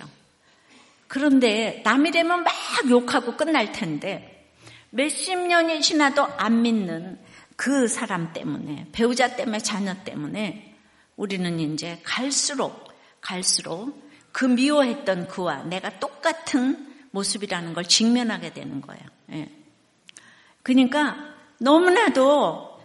그런데 1.07 1.81
남이 1.83 2.11
되면 2.11 2.43
막 2.43 2.53
욕하고 2.87 3.35
끝날 3.35 3.71
텐데 3.71 4.51
몇십 4.91 5.39
년이 5.39 5.81
지나도 5.81 6.25
안 6.37 6.61
믿는 6.61 7.19
그 7.55 7.87
사람 7.87 8.33
때문에 8.33 8.89
배우자 8.91 9.35
때문에 9.35 9.57
자녀 9.57 9.95
때문에 10.03 10.75
우리는 11.15 11.59
이제 11.59 11.99
갈수록 12.03 12.87
갈수록 13.19 13.99
그 14.31 14.45
미워했던 14.45 15.27
그와 15.27 15.63
내가 15.63 15.97
똑같은 15.97 16.93
모습이라는 17.09 17.73
걸 17.73 17.85
직면하게 17.85 18.53
되는 18.53 18.79
거예요. 18.81 19.01
예. 19.31 19.49
그러니까 20.61 21.17
너무나도 21.57 22.79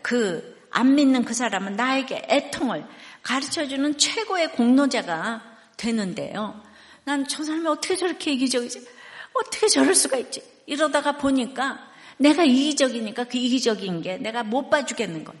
그 0.00 0.60
안 0.70 0.94
믿는 0.94 1.24
그 1.24 1.34
사람은 1.34 1.76
나에게 1.76 2.26
애통을 2.28 2.84
가르쳐주는 3.22 3.98
최고의 3.98 4.52
공로자가 4.52 5.42
되는데요. 5.76 6.60
난 7.04 7.26
저 7.26 7.42
사람이 7.42 7.66
어떻게 7.66 7.96
저렇게 7.96 8.32
이기적이지? 8.32 8.86
어떻게 9.32 9.68
저럴 9.68 9.94
수가 9.94 10.18
있지? 10.18 10.42
이러다가 10.66 11.12
보니까 11.12 11.88
내가 12.18 12.44
이기적이니까 12.44 13.24
그 13.24 13.38
이기적인 13.38 14.02
게 14.02 14.18
내가 14.18 14.42
못 14.42 14.68
봐주겠는 14.68 15.24
거예요. 15.24 15.40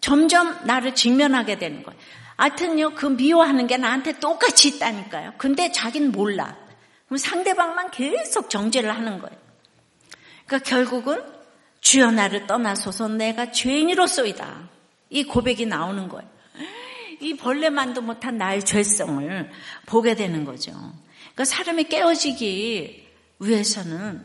점점 0.00 0.58
나를 0.64 0.94
직면하게 0.94 1.58
되는 1.58 1.82
거예요. 1.82 1.98
하여튼요, 2.36 2.94
그 2.94 3.06
미워하는 3.06 3.66
게 3.66 3.76
나한테 3.76 4.18
똑같이 4.20 4.68
있다니까요. 4.68 5.34
근데 5.38 5.72
자기는 5.72 6.12
몰라. 6.12 6.56
그럼 7.06 7.18
상대방만 7.18 7.90
계속 7.90 8.48
정죄를 8.48 8.94
하는 8.94 9.18
거예요. 9.18 9.36
그러니까 10.46 10.68
결국은 10.68 11.22
주여 11.80 12.12
나를 12.12 12.46
떠나소서 12.46 13.08
내가 13.08 13.50
죄인이로소이다. 13.50 14.68
이 15.10 15.24
고백이 15.24 15.66
나오는 15.66 16.08
거예요. 16.08 16.28
이 17.20 17.36
벌레만도 17.36 18.02
못한 18.02 18.38
나의 18.38 18.64
죄성을 18.64 19.50
보게 19.86 20.14
되는 20.14 20.44
거죠. 20.44 20.72
그러니까 21.34 21.44
사람이 21.44 21.84
깨어지기 21.84 23.08
위해서는 23.40 24.24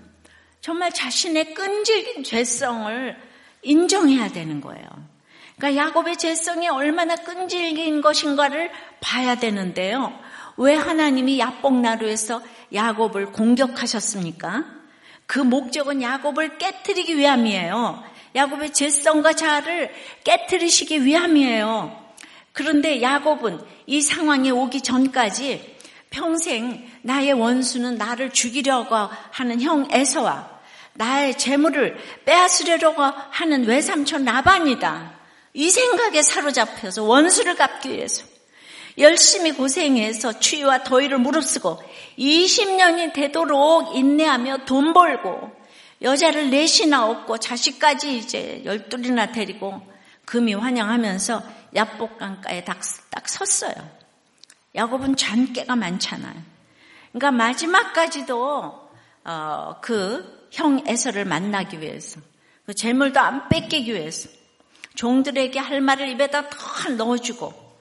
정말 0.61 0.91
자신의 0.91 1.53
끈질긴 1.53 2.23
죄성을 2.23 3.17
인정해야 3.63 4.29
되는 4.29 4.61
거예요. 4.61 4.87
그러니까 5.57 5.83
야곱의 5.83 6.17
죄성이 6.17 6.67
얼마나 6.67 7.15
끈질긴 7.15 8.01
것인가를 8.01 8.71
봐야 8.99 9.35
되는데요. 9.35 10.17
왜 10.57 10.75
하나님이 10.75 11.39
야복나루에서 11.39 12.41
야곱을 12.73 13.27
공격하셨습니까? 13.27 14.65
그 15.25 15.39
목적은 15.39 16.01
야곱을 16.01 16.57
깨뜨리기 16.57 17.17
위함이에요. 17.17 18.03
야곱의 18.35 18.73
죄성과 18.73 19.33
자아를 19.33 19.91
깨뜨리시기 20.23 21.05
위함이에요. 21.05 22.02
그런데 22.53 23.01
야곱은 23.01 23.59
이 23.87 24.01
상황에 24.01 24.51
오기 24.51 24.81
전까지 24.81 25.73
평생 26.11 26.87
나의 27.01 27.33
원수는 27.33 27.97
나를 27.97 28.29
죽이려고 28.29 28.95
하는 29.31 29.59
형 29.61 29.87
에서와 29.91 30.53
나의 30.93 31.37
재물을 31.37 31.97
빼앗으려고 32.23 33.01
하는 33.01 33.65
외삼촌 33.65 34.23
라반이다. 34.23 35.19
이 35.53 35.69
생각에 35.71 36.21
사로잡혀서 36.21 37.03
원수를 37.03 37.55
갚기 37.55 37.89
위해서 37.89 38.23
열심히 38.99 39.51
고생해서 39.51 40.39
추위와 40.39 40.83
더위를 40.83 41.17
무릅쓰고 41.17 41.81
20년이 42.19 43.13
되도록 43.13 43.95
인내하며 43.95 44.65
돈 44.65 44.93
벌고 44.93 45.51
여자를 46.03 46.51
넷이나 46.51 47.07
얻고 47.07 47.39
자식까지 47.39 48.17
이제 48.17 48.61
열둘이나 48.65 49.31
데리고 49.31 49.81
금이 50.25 50.53
환영하면서 50.53 51.62
야복강가에 51.75 52.63
딱, 52.63 52.81
딱 53.09 53.27
섰어요. 53.27 53.73
야곱은 54.75 55.15
잔깨가 55.15 55.75
많잖아요. 55.75 56.35
그러니까 57.11 57.31
마지막까지도 57.31 58.89
어, 59.25 59.75
그형 59.81 60.83
에서를 60.87 61.25
만나기 61.25 61.79
위해서 61.79 62.19
그 62.65 62.73
재물도 62.73 63.19
안 63.19 63.49
뺏기기 63.49 63.93
위해서 63.93 64.29
종들에게 64.95 65.59
할 65.59 65.81
말을 65.81 66.09
입에다 66.09 66.49
더 66.49 66.89
넣어주고 66.89 67.77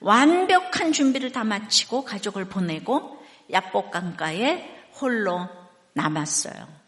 완벽한 0.00 0.92
준비를 0.92 1.32
다 1.32 1.44
마치고 1.44 2.04
가족을 2.04 2.46
보내고 2.46 3.24
야복강가에 3.50 4.88
홀로 5.00 5.48
남았어요. 5.94 6.82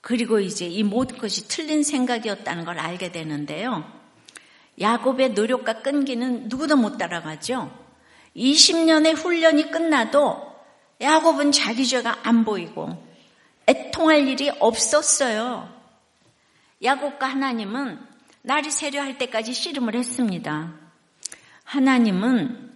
그리고 0.00 0.40
이제 0.40 0.66
이 0.66 0.82
모든 0.82 1.18
것이 1.18 1.46
틀린 1.46 1.84
생각이었다는 1.84 2.64
걸 2.64 2.78
알게 2.78 3.12
되는데요. 3.12 4.01
야곱의 4.80 5.32
노력과 5.32 5.82
끈기는 5.82 6.48
누구도 6.48 6.76
못 6.76 6.96
따라가죠. 6.96 7.70
20년의 8.36 9.14
훈련이 9.14 9.70
끝나도 9.70 10.52
야곱은 11.00 11.52
자기 11.52 11.86
죄가 11.86 12.20
안 12.22 12.44
보이고 12.44 12.88
애통할 13.66 14.26
일이 14.26 14.50
없었어요. 14.60 15.68
야곱과 16.82 17.26
하나님은 17.26 17.98
날이 18.42 18.70
세려할 18.70 19.18
때까지 19.18 19.52
씨름을 19.52 19.94
했습니다. 19.94 20.72
하나님은 21.64 22.72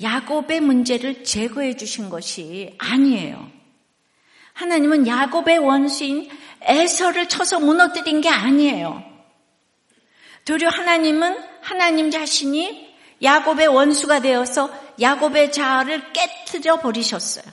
야곱의 0.00 0.60
문제를 0.60 1.24
제거해 1.24 1.76
주신 1.76 2.10
것이 2.10 2.74
아니에요. 2.78 3.50
하나님은 4.52 5.06
야곱의 5.06 5.58
원수인 5.58 6.28
에서를 6.62 7.28
쳐서 7.28 7.58
무너뜨린 7.58 8.20
게 8.20 8.28
아니에요. 8.28 9.09
도리어 10.44 10.68
하나님은 10.68 11.42
하나님 11.60 12.10
자신이 12.10 12.94
야곱의 13.22 13.68
원수가 13.68 14.20
되어서 14.20 14.70
야곱의 15.00 15.52
자아를 15.52 16.12
깨뜨려 16.12 16.80
버리셨어요. 16.80 17.44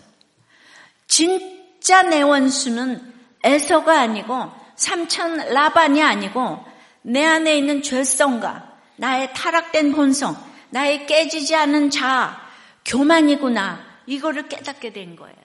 진짜 1.07 2.03
내 2.03 2.21
원수는 2.21 3.13
에서가 3.43 3.99
아니고 3.99 4.51
삼천 4.75 5.53
라반이 5.53 6.01
아니고 6.01 6.63
내 7.01 7.23
안에 7.23 7.57
있는 7.57 7.81
죄성과 7.81 8.77
나의 8.97 9.33
타락된 9.33 9.93
본성, 9.93 10.35
나의 10.69 11.05
깨지지 11.05 11.55
않은 11.55 11.89
자아, 11.89 12.41
교만이구나. 12.85 13.85
이거를 14.05 14.47
깨닫게 14.47 14.93
된 14.93 15.15
거예요. 15.15 15.35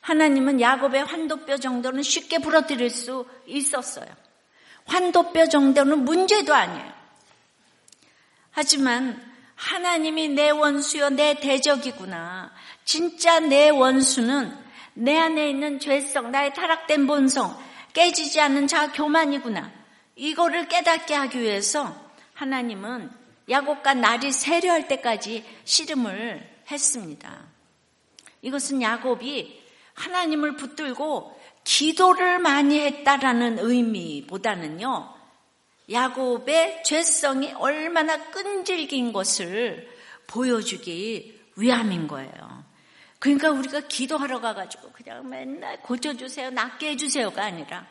하나님은 0.00 0.60
야곱의 0.60 1.04
환도뼈 1.04 1.58
정도는 1.58 2.02
쉽게 2.02 2.38
부러뜨릴 2.38 2.90
수 2.90 3.26
있었어요. 3.46 4.06
환도뼈 4.90 5.46
정도는 5.46 6.04
문제도 6.04 6.52
아니에요. 6.52 6.92
하지만 8.50 9.24
하나님이 9.54 10.28
내 10.30 10.50
원수요, 10.50 11.10
내 11.10 11.34
대적이구나. 11.34 12.52
진짜 12.84 13.38
내 13.38 13.68
원수는 13.68 14.56
내 14.94 15.16
안에 15.16 15.48
있는 15.48 15.78
죄성, 15.78 16.32
나의 16.32 16.52
타락된 16.54 17.06
본성, 17.06 17.56
깨지지 17.92 18.40
않는 18.40 18.66
자 18.66 18.90
교만이구나. 18.92 19.70
이거를 20.16 20.68
깨닫게 20.68 21.14
하기 21.14 21.40
위해서 21.40 21.94
하나님은 22.34 23.10
야곱과 23.48 23.94
날이 23.94 24.32
세려할 24.32 24.88
때까지 24.88 25.44
씨름을 25.64 26.64
했습니다. 26.70 27.38
이것은 28.42 28.82
야곱이 28.82 29.60
하나님을 29.94 30.56
붙들고 30.56 31.39
기도를 31.64 32.38
많이 32.38 32.80
했다라는 32.80 33.58
의미보다는요, 33.58 35.14
야곱의 35.90 36.82
죄성이 36.84 37.52
얼마나 37.52 38.30
끈질긴 38.30 39.12
것을 39.12 39.88
보여주기 40.26 41.40
위함인 41.56 42.06
거예요. 42.06 42.64
그러니까 43.18 43.50
우리가 43.50 43.80
기도하러 43.80 44.40
가가지고 44.40 44.92
그냥 44.92 45.28
맨날 45.28 45.80
고쳐주세요, 45.82 46.50
낫게 46.50 46.90
해주세요가 46.90 47.44
아니라 47.44 47.86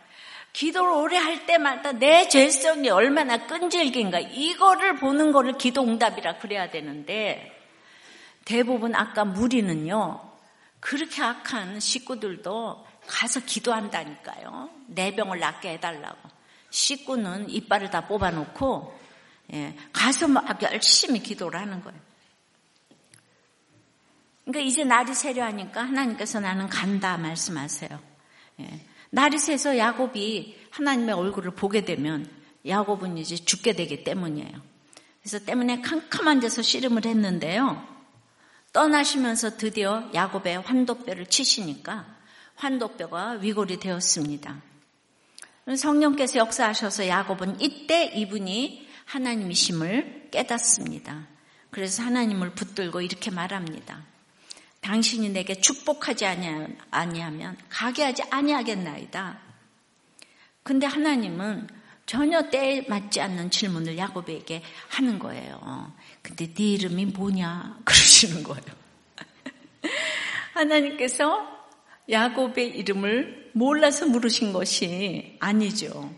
기도를 0.53 0.91
오래 0.91 1.17
할 1.17 1.45
때마다 1.45 1.91
내 1.91 2.27
죄성이 2.27 2.89
얼마나 2.89 3.45
끈질긴가 3.45 4.19
이거를 4.19 4.95
보는 4.95 5.31
거를 5.31 5.57
기도 5.57 5.83
응답이라 5.83 6.37
그래야 6.37 6.69
되는데 6.69 7.55
대부분 8.45 8.95
아까 8.95 9.25
무리는요 9.25 10.19
그렇게 10.79 11.21
악한 11.21 11.79
식구들도 11.79 12.87
가서 13.09 13.41
기도한다니까요 13.41 14.69
내 14.87 15.15
병을 15.15 15.39
낫게 15.39 15.73
해달라고 15.73 16.17
식구는 16.69 17.49
이빨을 17.49 17.89
다 17.89 18.07
뽑아놓고 18.07 18.99
예, 19.53 19.75
가서 19.91 20.27
막 20.27 20.61
열심히 20.61 21.19
기도를 21.19 21.59
하는 21.59 21.81
거예요. 21.81 21.99
그러니까 24.45 24.67
이제 24.67 24.83
날이 24.83 25.13
세려하니까 25.13 25.81
하나님께서 25.81 26.39
나는 26.39 26.69
간다 26.69 27.17
말씀하세요. 27.17 27.99
예, 28.59 28.85
날이 29.09 29.39
새서 29.39 29.77
야곱이 29.77 30.67
하나님의 30.69 31.15
얼굴을 31.15 31.51
보게 31.51 31.83
되면 31.83 32.29
야곱은 32.67 33.17
이제 33.17 33.35
죽게 33.35 33.73
되기 33.73 34.03
때문이에요. 34.03 34.61
그래서 35.21 35.39
때문에 35.43 35.81
캄캄한 35.81 36.39
데서 36.41 36.61
씨름을 36.61 37.05
했는데요. 37.05 37.87
떠나시면서 38.71 39.57
드디어 39.57 40.09
야곱의 40.13 40.61
환도뼈를 40.61 41.25
치시니까 41.25 42.18
환도뼈가 42.59 43.31
위골이 43.41 43.79
되었습니다. 43.79 44.61
성령께서 45.77 46.39
역사하셔서 46.39 47.07
야곱은 47.07 47.61
이때 47.61 48.05
이분이 48.05 48.87
하나님이심을 49.05 50.29
깨닫습니다. 50.31 51.27
그래서 51.71 52.03
하나님을 52.03 52.51
붙들고 52.51 53.01
이렇게 53.01 53.31
말합니다. 53.31 54.03
당신이 54.81 55.29
내게 55.29 55.55
축복하지 55.55 56.25
아니하면 56.91 57.57
가게 57.69 58.03
하지 58.03 58.23
아니하겠나이다. 58.29 59.39
근데 60.63 60.85
하나님은 60.85 61.67
전혀 62.05 62.49
때에 62.49 62.85
맞지 62.89 63.21
않는 63.21 63.51
질문을 63.51 63.97
야곱에게 63.97 64.63
하는 64.89 65.19
거예요. 65.19 65.93
근데 66.21 66.51
네 66.53 66.63
이름이 66.73 67.05
뭐냐? 67.07 67.79
그러시는 67.85 68.43
거예요. 68.43 68.65
하나님께서 70.53 71.58
야곱의 72.09 72.77
이름을 72.77 73.51
몰라서 73.53 74.05
물으신 74.07 74.53
것이 74.53 75.37
아니죠. 75.39 76.13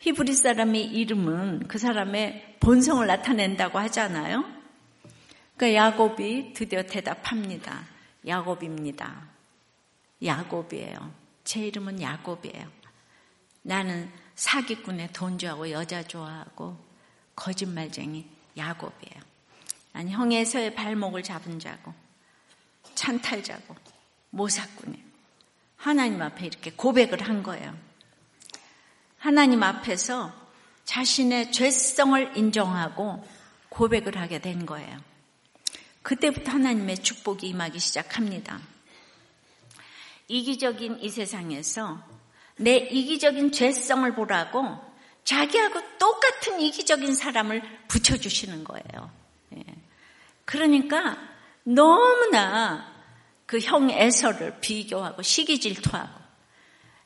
히브리 0.00 0.34
사람의 0.34 0.84
이름은 0.84 1.68
그 1.68 1.78
사람의 1.78 2.56
본성을 2.60 3.06
나타낸다고 3.06 3.78
하잖아요. 3.78 4.44
그러니까 5.56 5.84
야곱이 5.84 6.54
드디어 6.54 6.82
대답합니다. 6.82 7.86
야곱입니다. 8.26 9.28
야곱이에요. 10.24 11.12
제 11.44 11.66
이름은 11.66 12.00
야곱이에요. 12.00 12.66
나는 13.62 14.10
사기꾼에 14.34 15.08
돈 15.12 15.36
좋아하고 15.36 15.70
여자 15.70 16.02
좋아하고 16.02 16.78
거짓말쟁이 17.36 18.26
야곱이에요. 18.56 19.22
아니 19.92 20.12
형에서의 20.12 20.74
발목을 20.74 21.22
잡은 21.22 21.58
자고 21.58 21.92
찬탈자고 22.94 23.89
모사꾼이에요. 24.30 25.04
하나님 25.76 26.20
앞에 26.22 26.46
이렇게 26.46 26.70
고백을 26.72 27.22
한 27.22 27.42
거예요. 27.42 27.76
하나님 29.18 29.62
앞에서 29.62 30.32
자신의 30.84 31.52
죄성을 31.52 32.36
인정하고 32.36 33.26
고백을 33.68 34.18
하게 34.18 34.40
된 34.40 34.66
거예요. 34.66 34.98
그때부터 36.02 36.52
하나님의 36.52 36.98
축복이 36.98 37.46
임하기 37.48 37.78
시작합니다. 37.78 38.60
이기적인 40.28 41.00
이 41.00 41.08
세상에서 41.08 42.02
내 42.56 42.76
이기적인 42.76 43.52
죄성을 43.52 44.14
보라고 44.14 44.78
자기하고 45.24 45.80
똑같은 45.98 46.60
이기적인 46.60 47.14
사람을 47.14 47.62
붙여주시는 47.88 48.64
거예요. 48.64 49.10
예. 49.56 49.64
그러니까 50.44 51.16
너무나 51.62 52.99
그 53.50 53.58
형 53.58 53.90
에서를 53.90 54.60
비교하고 54.60 55.22
시기 55.22 55.58
질투하고 55.58 56.20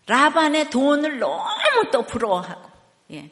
라반의 0.05 0.69
돈을 0.69 1.19
너무 1.19 1.49
또 1.91 2.05
부러워하고 2.05 2.71
예. 3.13 3.31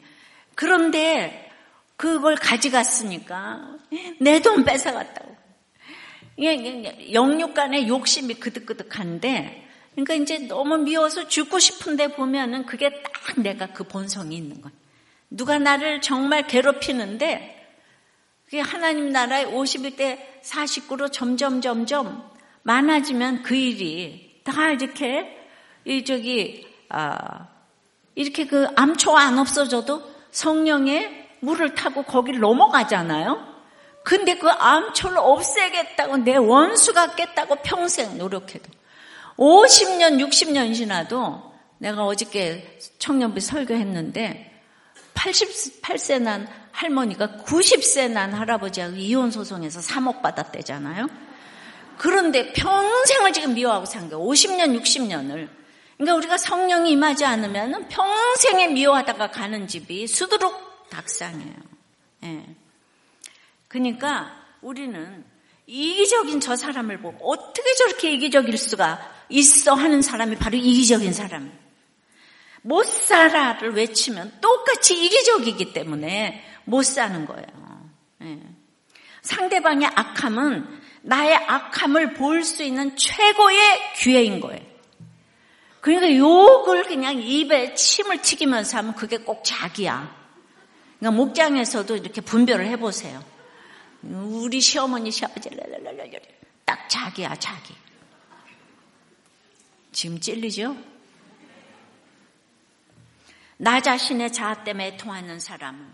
그런데 0.55 1.51
그걸 1.95 2.33
가져갔으니까 2.35 3.77
내 4.19 4.39
돈 4.39 4.65
뺏어갔다고 4.65 5.37
영육 7.11 7.53
간의 7.53 7.87
욕심이 7.87 8.33
그득그득한데 8.33 9.69
그러니까 9.91 10.15
이제 10.15 10.39
너무 10.39 10.77
미워서 10.77 11.27
죽고 11.27 11.59
싶은데 11.59 12.07
보면은 12.15 12.65
그게 12.65 13.03
딱 13.03 13.39
내가 13.39 13.67
그 13.67 13.83
본성이 13.83 14.37
있는 14.37 14.59
거야. 14.59 14.73
누가 15.29 15.59
나를 15.59 16.01
정말 16.01 16.47
괴롭히는데 16.47 17.75
그게 18.45 18.59
하나님 18.59 19.11
나라의 19.11 19.45
51대 19.45 20.41
49로 20.41 21.11
점점 21.11 21.61
점점 21.61 22.32
많아지면 22.63 23.43
그 23.43 23.55
일이 23.55 24.41
다 24.43 24.71
이렇게 24.71 25.37
이 25.85 26.03
저기 26.03 26.67
아 26.89 27.47
이렇게 28.15 28.45
그 28.47 28.67
암초가 28.75 29.19
안 29.19 29.39
없어져도 29.39 30.01
성령의 30.31 31.29
물을 31.41 31.75
타고 31.75 32.03
거기를 32.03 32.39
넘어가잖아요. 32.39 33.53
근데 34.03 34.37
그 34.37 34.49
암초를 34.49 35.17
없애겠다고 35.17 36.17
내 36.17 36.35
원수가 36.35 37.15
겠다고 37.15 37.55
평생 37.63 38.17
노력해도 38.17 38.69
50년, 39.37 40.19
60년 40.19 40.75
지나도 40.75 41.53
내가 41.77 42.05
어저께 42.05 42.79
청년부 42.99 43.39
설교했는데 43.39 44.51
88세 45.13 46.21
난 46.21 46.47
할머니가 46.71 47.43
90세 47.45 48.11
난 48.11 48.33
할아버지하고 48.33 48.95
이혼 48.95 49.31
소송에서 49.31 49.79
3억 49.79 50.21
받았대잖아요. 50.21 51.07
그런데 51.97 52.53
평생을 52.53 53.33
지금 53.33 53.53
미워하고 53.53 53.85
산 53.85 54.09
거예요. 54.09 54.25
50년, 54.25 54.79
60년을. 54.79 55.49
그러니까 55.97 56.15
우리가 56.15 56.37
성령이 56.37 56.91
임하지 56.91 57.25
않으면 57.25 57.87
평생에 57.87 58.67
미워하다가 58.67 59.31
가는 59.31 59.67
집이 59.67 60.07
수두룩 60.07 60.89
닭상이에요. 60.89 61.55
예. 62.23 62.55
그러니까 63.67 64.31
우리는 64.61 65.25
이기적인 65.65 66.39
저 66.39 66.55
사람을 66.55 66.99
보고 66.99 67.31
어떻게 67.31 67.73
저렇게 67.75 68.11
이기적일 68.13 68.57
수가 68.57 69.25
있어 69.29 69.73
하는 69.73 70.01
사람이 70.01 70.37
바로 70.37 70.57
이기적인 70.57 71.13
사람. 71.13 71.51
못 72.61 72.85
살아를 72.85 73.73
외치면 73.73 74.39
똑같이 74.41 75.05
이기적이기 75.05 75.73
때문에 75.73 76.43
못 76.65 76.83
사는 76.83 77.25
거예요. 77.25 77.91
네. 78.19 78.39
상대방의 79.21 79.89
악함은 79.95 80.82
나의 81.05 81.35
악함을 81.35 82.13
볼 82.13 82.43
수 82.43 82.63
있는 82.63 82.95
최고의 82.95 83.93
기회인 83.95 84.39
거예요. 84.39 84.61
그러니까 85.81 86.15
욕을 86.15 86.83
그냥 86.85 87.21
입에 87.21 87.73
침을 87.73 88.21
튀기면서 88.21 88.77
하면 88.77 88.95
그게 88.95 89.17
꼭 89.17 89.43
자기야. 89.43 90.15
그러니까 90.99 91.17
목장에서도 91.17 91.97
이렇게 91.97 92.21
분별을 92.21 92.67
해보세요. 92.67 93.21
우리 94.01 94.61
시어머니 94.61 95.11
시아버지 95.11 95.49
딱 96.63 96.87
자기야 96.89 97.35
자기. 97.35 97.73
지금 99.91 100.19
찔리죠? 100.19 100.77
나 103.57 103.81
자신의 103.81 104.31
자아 104.31 104.63
때문에 104.63 104.87
애통하는 104.87 105.39
사람은 105.39 105.85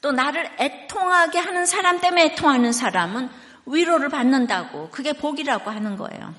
또 0.00 0.12
나를 0.12 0.50
애통하게 0.58 1.38
하는 1.38 1.66
사람 1.66 2.00
때문에 2.00 2.24
애통하는 2.26 2.72
사람은 2.72 3.30
위로를 3.66 4.08
받는다고 4.08 4.90
그게 4.90 5.12
복이라고 5.12 5.70
하는 5.70 5.96
거예요. 5.96 6.34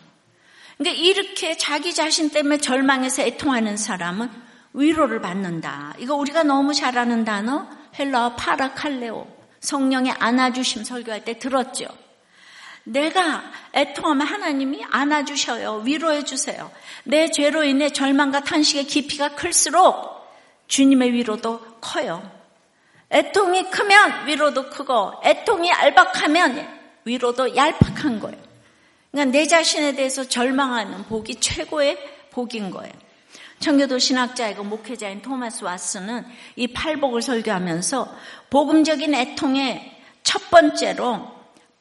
그러니까 0.77 1.03
이렇게 1.03 1.57
자기 1.57 1.93
자신 1.93 2.29
때문에 2.29 2.57
절망해서 2.57 3.21
애통하는 3.21 3.77
사람은 3.77 4.29
위로를 4.73 5.21
받는다. 5.21 5.93
이거 5.99 6.15
우리가 6.15 6.43
너무 6.43 6.73
잘 6.73 6.97
아는 6.97 7.23
단어 7.23 7.67
헬라어 7.97 8.35
파라칼레오 8.35 9.27
성령의 9.59 10.13
안아주심 10.17 10.83
설교할 10.83 11.23
때 11.23 11.37
들었죠. 11.37 11.85
내가 12.83 13.43
애통하면 13.75 14.25
하나님이 14.25 14.83
안아주셔요. 14.89 15.83
위로해 15.85 16.23
주세요. 16.23 16.71
내 17.03 17.29
죄로 17.29 17.63
인해 17.63 17.89
절망과 17.89 18.43
탄식의 18.43 18.85
깊이가 18.85 19.35
클수록 19.35 20.27
주님의 20.67 21.13
위로도 21.13 21.59
커요. 21.79 22.27
애통이 23.11 23.69
크면 23.69 24.25
위로도 24.27 24.69
크고 24.69 25.21
애통이 25.23 25.69
얄박하면 25.69 26.80
위로도 27.05 27.55
얄팍한 27.55 28.19
거예요. 28.19 28.37
그러니까 29.11 29.37
내 29.37 29.47
자신에 29.47 29.95
대해서 29.95 30.27
절망하는 30.27 31.03
복이 31.05 31.35
최고의 31.35 31.97
복인 32.31 32.71
거예요. 32.71 32.93
청교도 33.59 33.99
신학자이고 33.99 34.63
목회자인 34.63 35.21
토마스 35.21 35.63
와스는 35.63 36.25
이 36.55 36.67
팔복을 36.67 37.21
설교하면서 37.21 38.17
복음적인 38.49 39.13
애통의 39.13 39.99
첫 40.23 40.49
번째로 40.49 41.31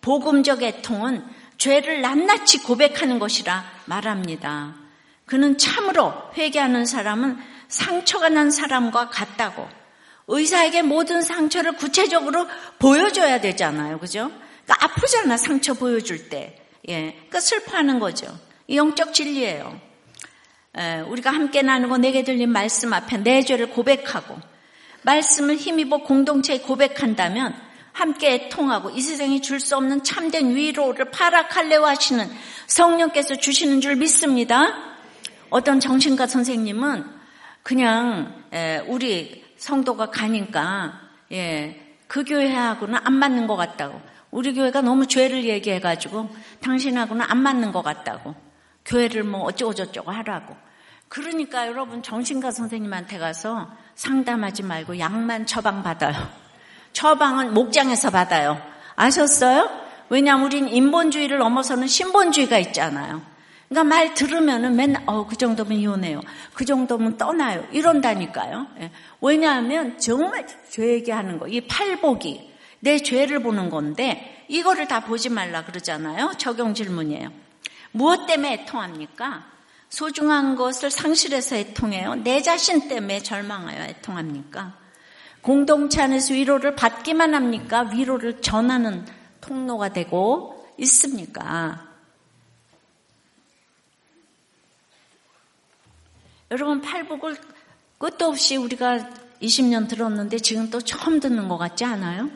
복음적 0.01 0.63
애통은 0.63 1.25
죄를 1.57 2.01
낱낱이 2.03 2.63
고백하는 2.63 3.19
것이라 3.19 3.65
말합니다. 3.87 4.75
그는 5.27 5.59
참으로 5.59 6.13
회개하는 6.37 6.87
사람은 6.87 7.39
상처가 7.69 8.29
난 8.29 8.51
사람과 8.51 9.09
같다고 9.11 9.69
의사에게 10.27 10.83
모든 10.83 11.23
상처를 11.23 11.73
구체적으로 11.73 12.47
보여줘야 12.79 13.41
되잖아요. 13.41 13.99
그죠? 13.99 14.31
그러니까 14.71 14.85
아프잖아, 14.85 15.37
상처 15.37 15.75
보여줄 15.75 16.29
때. 16.29 16.57
예. 16.89 17.13
그러니까 17.13 17.41
슬퍼하는 17.41 17.99
거죠. 17.99 18.27
영적 18.73 19.13
진리예요. 19.13 19.81
우리가 21.09 21.31
함께 21.31 21.63
나누고 21.63 21.99
내게 21.99 22.23
들린 22.23 22.51
말씀 22.51 22.93
앞에 22.93 23.19
내 23.19 23.43
죄를 23.43 23.71
고백하고 23.71 24.39
말씀을 25.03 25.57
힘입어 25.57 26.05
공동체에 26.05 26.61
고백한다면 26.61 27.55
함께 27.93 28.49
통하고 28.49 28.91
이 28.91 29.01
세상이 29.01 29.43
줄 29.43 29.59
수 29.59 29.77
없는 29.77 30.05
참된 30.05 30.55
위로를 30.55 31.11
파라칼레오 31.11 31.85
하시는 31.85 32.31
성령께서 32.69 33.35
주시는 33.35 33.81
줄 33.81 33.97
믿습니다. 33.97 34.73
어떤 35.51 35.81
정신과 35.81 36.29
선생님은 36.29 37.05
그냥 37.65 38.45
우리 38.87 39.45
성도가 39.57 40.11
가니까 40.11 41.01
예, 41.33 41.97
그 42.07 42.23
교회하고는 42.25 43.01
안 43.03 43.15
맞는 43.15 43.49
것 43.49 43.57
같다고 43.57 44.01
우리 44.31 44.55
교회가 44.55 44.81
너무 44.81 45.07
죄를 45.07 45.45
얘기해가지고 45.45 46.31
당신하고는 46.61 47.25
안 47.29 47.39
맞는 47.39 47.73
것 47.73 47.83
같다고 47.83 48.35
교회를 48.85 49.25
뭐 49.25 49.43
어쩌고저쩌고 49.43 50.11
하라고. 50.11 50.57
그러니까 51.09 51.67
여러분 51.67 52.03
정신과 52.03 52.53
선생님한테 52.53 53.19
가서 53.19 53.71
상담하지 53.97 54.63
말고 54.63 54.99
약만 54.99 55.47
처방받아요. 55.47 56.15
처방은 56.93 57.53
목장에서 57.55 58.11
받아요. 58.11 58.61
아셨어요? 58.95 59.69
왜냐하면 60.09 60.47
우린 60.47 60.69
인본주의를 60.69 61.39
넘어서는 61.39 61.87
신본주의가 61.87 62.59
있잖아요. 62.59 63.23
그러니까 63.69 63.85
말 63.95 64.15
들으면은 64.15 64.75
맨날 64.75 65.03
어 65.07 65.27
그 65.27 65.37
정도면 65.37 65.79
이혼해요. 65.79 66.21
그 66.55 66.65
정도면 66.65 67.17
떠나요. 67.17 67.65
이런다니까요. 67.71 68.67
예. 68.81 68.91
왜냐하면 69.21 69.99
정말 69.99 70.47
죄 70.69 70.95
얘기하는 70.95 71.39
거. 71.39 71.47
이 71.47 71.61
팔복이 71.61 72.50
내 72.81 72.99
죄를 72.99 73.43
보는 73.43 73.71
건데 73.71 74.45
이거를 74.49 74.89
다 74.89 75.01
보지 75.01 75.29
말라 75.29 75.65
그러잖아요. 75.65 76.33
적용 76.39 76.75
질문이에요. 76.75 77.31
무엇 77.93 78.27
때문에 78.27 78.55
애통합니까? 78.55 79.47
소중한 79.89 80.55
것을 80.57 80.91
상실해서 80.91 81.57
애통해요. 81.57 82.17
내 82.17 82.43
자신 82.43 82.89
때문에 82.89 83.23
절망하여 83.23 83.85
애통합니까? 83.85 84.79
공동체 85.43 86.03
안에서 86.03 86.35
위로를 86.35 86.77
받기만 86.77 87.35
합니까? 87.35 87.83
위로를 87.83 88.41
전하는 88.41 89.07
통로가 89.41 89.93
되고 89.93 90.67
있습니까? 90.79 91.87
여러분 96.51 96.81
팔복을 96.81 97.37
끝도 97.99 98.27
없이 98.27 98.57
우리가 98.57 99.09
20년 99.41 99.89
들었는데 99.89 100.39
지금 100.39 100.69
또 100.71 100.81
처음 100.81 101.21
듣는 101.21 101.49
것 101.49 101.59
같지 101.59 101.85
않아요? 101.85 102.31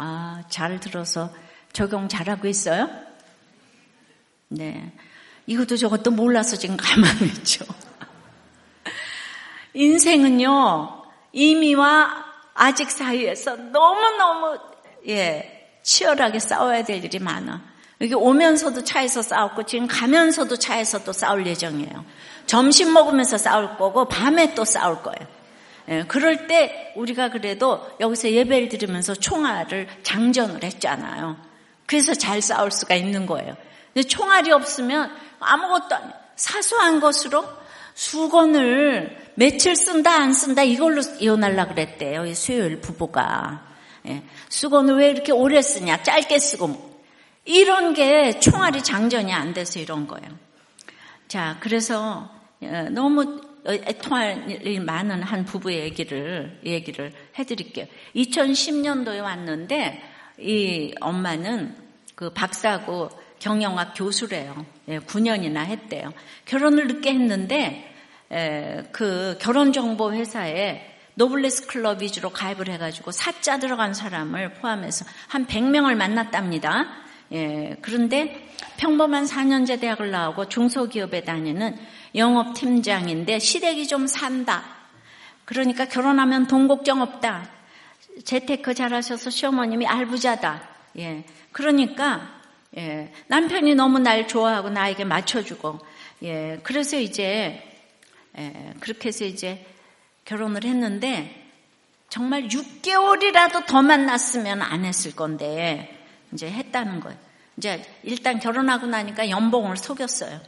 아, 0.00 0.44
잘 0.48 0.78
들어서 0.78 1.28
적용 1.72 2.08
잘하고 2.08 2.46
있어요? 2.46 2.88
네. 4.48 4.92
이것도 5.46 5.76
저것도 5.76 6.12
몰라서 6.12 6.56
지금 6.56 6.76
가만히 6.76 7.26
있죠. 7.26 7.64
인생은요, 9.74 11.02
이미와 11.32 12.24
아직 12.54 12.92
사이에서 12.92 13.56
너무너무, 13.56 14.58
예, 15.08 15.68
치열하게 15.82 16.38
싸워야 16.38 16.84
될 16.84 17.04
일이 17.04 17.18
많아. 17.18 17.60
여기 18.00 18.14
오면서도 18.14 18.84
차에서 18.84 19.22
싸웠고, 19.22 19.64
지금 19.64 19.88
가면서도 19.88 20.56
차에서 20.56 21.02
또 21.02 21.12
싸울 21.12 21.44
예정이에요. 21.44 22.04
점심 22.46 22.92
먹으면서 22.92 23.36
싸울 23.36 23.76
거고, 23.76 24.06
밤에 24.06 24.54
또 24.54 24.64
싸울 24.64 25.02
거예요. 25.02 25.37
예, 25.88 26.04
그럴 26.06 26.46
때 26.46 26.92
우리가 26.96 27.30
그래도 27.30 27.88
여기서 28.00 28.30
예배를 28.30 28.68
드리면서 28.68 29.14
총알을 29.14 29.88
장전을 30.02 30.62
했잖아요. 30.62 31.36
그래서 31.86 32.14
잘 32.14 32.42
싸울 32.42 32.70
수가 32.70 32.94
있는 32.94 33.26
거예요. 33.26 33.56
근데 33.94 34.06
총알이 34.06 34.52
없으면 34.52 35.10
아무것도 35.40 35.94
아니에요. 35.94 36.12
사소한 36.36 37.00
것으로 37.00 37.44
수건을 37.94 39.32
며칠 39.34 39.74
쓴다 39.74 40.12
안 40.20 40.32
쓴다 40.32 40.62
이걸로 40.62 41.00
이혼하려 41.18 41.68
그랬대요. 41.68 42.32
수요일 42.34 42.80
부부가. 42.80 43.66
예, 44.06 44.22
수건을 44.48 44.96
왜 44.96 45.10
이렇게 45.10 45.32
오래 45.32 45.60
쓰냐 45.62 46.02
짧게 46.02 46.38
쓰고 46.38 46.98
이런 47.44 47.94
게 47.94 48.38
총알이 48.38 48.82
장전이 48.82 49.32
안 49.32 49.54
돼서 49.54 49.80
이런 49.80 50.06
거예요. 50.06 50.28
자 51.26 51.56
그래서 51.60 52.30
어, 52.60 52.88
너무 52.90 53.40
애통할 53.68 54.80
많은 54.80 55.22
한 55.22 55.44
부부의 55.44 55.80
얘기를, 55.80 56.58
얘기를 56.64 57.12
해드릴게요. 57.38 57.86
2010년도에 58.16 59.22
왔는데, 59.22 60.02
이 60.38 60.94
엄마는 61.00 61.76
그 62.14 62.30
박사고 62.30 63.10
경영학 63.38 63.94
교수래요. 63.96 64.66
예, 64.88 64.98
9년이나 64.98 65.64
했대요. 65.64 66.12
결혼을 66.44 66.86
늦게 66.88 67.10
했는데, 67.10 67.94
에, 68.30 68.82
그 68.92 69.38
결혼정보 69.40 70.12
회사에 70.12 70.98
노블레스 71.14 71.66
클럽 71.66 72.00
위주로 72.00 72.30
가입을 72.30 72.68
해가지고 72.68 73.10
사자 73.10 73.58
들어간 73.58 73.92
사람을 73.92 74.54
포함해서 74.54 75.04
한 75.26 75.46
100명을 75.46 75.96
만났답니다. 75.96 76.86
예, 77.32 77.76
그런데 77.82 78.48
평범한 78.76 79.24
4년제 79.24 79.80
대학을 79.80 80.10
나오고 80.10 80.48
중소기업에 80.48 81.24
다니는 81.24 81.76
영업팀장인데 82.14 83.38
시댁이 83.38 83.86
좀 83.86 84.06
산다. 84.06 84.64
그러니까 85.44 85.86
결혼하면 85.86 86.46
돈 86.46 86.68
걱정 86.68 87.00
없다. 87.00 87.48
재테크 88.24 88.74
잘하셔서 88.74 89.30
시어머님이 89.30 89.86
알부자다. 89.86 90.68
예. 90.98 91.24
그러니까 91.52 92.40
예. 92.76 93.12
남편이 93.28 93.74
너무 93.74 93.98
날 93.98 94.28
좋아하고 94.28 94.70
나에게 94.70 95.04
맞춰주고 95.04 95.78
예. 96.24 96.60
그래서 96.62 96.98
이제 96.98 97.62
예. 98.36 98.74
그렇게 98.80 99.08
해서 99.08 99.24
이제 99.24 99.64
결혼을 100.24 100.64
했는데 100.64 101.46
정말 102.08 102.48
6개월이라도 102.48 103.66
더 103.66 103.82
만났으면 103.82 104.62
안 104.62 104.84
했을 104.84 105.14
건데 105.14 105.96
이제 106.32 106.50
했다는 106.50 107.00
거예요. 107.00 107.18
이제 107.56 107.82
일단 108.02 108.38
결혼하고 108.38 108.86
나니까 108.86 109.30
연봉을 109.30 109.76
속였어요. 109.76 110.40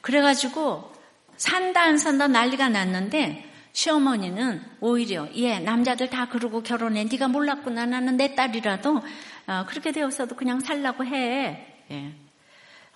음. 0.00 0.02
그래가지고 0.02 0.92
산다 1.36 1.82
안 1.82 1.98
산다 1.98 2.26
난리가 2.28 2.68
났는데 2.68 3.50
시어머니는 3.72 4.62
오히려 4.80 5.28
예 5.34 5.58
남자들 5.58 6.10
다 6.10 6.28
그러고 6.28 6.62
결혼해 6.62 7.04
네가 7.04 7.28
몰랐구나 7.28 7.86
나는 7.86 8.16
내 8.16 8.34
딸이라도 8.34 9.00
어, 9.46 9.64
그렇게 9.66 9.92
되었어도 9.92 10.36
그냥 10.36 10.60
살라고 10.60 11.04
해. 11.04 11.66
예. 11.90 12.12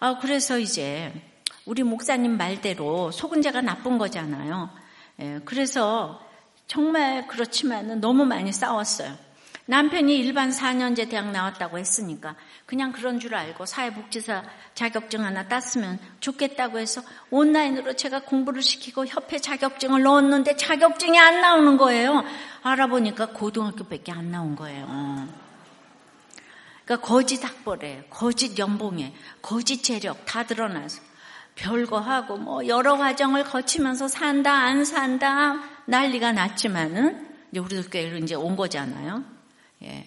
아 0.00 0.18
그래서 0.18 0.58
이제 0.58 1.12
우리 1.64 1.82
목사님 1.82 2.36
말대로 2.36 3.10
속은 3.10 3.42
자가 3.42 3.62
나쁜 3.62 3.98
거잖아요. 3.98 4.70
예, 5.20 5.40
그래서 5.44 6.20
정말 6.66 7.26
그렇지만 7.28 8.00
너무 8.00 8.24
많이 8.24 8.52
싸웠어요. 8.52 9.16
남편이 9.66 10.18
일반 10.18 10.50
4년제 10.50 11.08
대학 11.08 11.30
나왔다고 11.30 11.78
했으니까 11.78 12.34
그냥 12.66 12.92
그런 12.92 13.18
줄 13.18 13.34
알고 13.34 13.64
사회복지사 13.64 14.42
자격증 14.74 15.24
하나 15.24 15.48
땄으면 15.48 15.98
좋겠다고 16.20 16.78
해서 16.78 17.02
온라인으로 17.30 17.94
제가 17.94 18.20
공부를 18.20 18.60
시키고 18.60 19.06
협회 19.06 19.38
자격증을 19.38 20.02
넣었는데 20.02 20.56
자격증이 20.56 21.18
안 21.18 21.40
나오는 21.40 21.78
거예요. 21.78 22.24
알아보니까 22.62 23.28
고등학교밖에 23.28 24.12
안 24.12 24.30
나온 24.30 24.54
거예요. 24.54 24.86
그러니까 26.84 27.06
거짓 27.06 27.42
학벌에, 27.42 28.08
거짓 28.10 28.58
연봉에, 28.58 29.14
거짓 29.40 29.82
재력 29.82 30.26
다 30.26 30.44
드러나서 30.44 31.00
별거 31.54 31.98
하고 32.00 32.36
뭐 32.36 32.66
여러 32.66 32.98
과정을 32.98 33.44
거치면서 33.44 34.08
산다 34.08 34.52
안 34.52 34.84
산다 34.84 35.54
난리가 35.86 36.32
났지만은 36.32 37.28
우리들 37.56 37.88
교회로 37.88 38.18
이제 38.18 38.34
온 38.34 38.56
거잖아요. 38.56 39.33
예. 39.84 40.06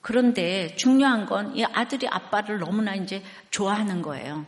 그런데 0.00 0.74
중요한 0.76 1.26
건 1.26 1.52
이 1.56 1.64
아들이 1.64 2.06
아빠를 2.08 2.58
너무나 2.58 2.94
이제 2.94 3.22
좋아하는 3.50 4.02
거예요. 4.02 4.46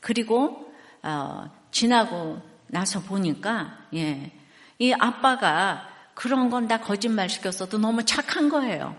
그리고 0.00 0.72
어, 1.02 1.50
지나고 1.70 2.40
나서 2.66 3.00
보니까 3.00 3.78
예. 3.94 4.32
이 4.78 4.92
아빠가 4.92 5.88
그런 6.14 6.50
건 6.50 6.66
다 6.66 6.80
거짓말 6.80 7.28
시켰어도 7.28 7.78
너무 7.78 8.04
착한 8.04 8.48
거예요. 8.48 8.96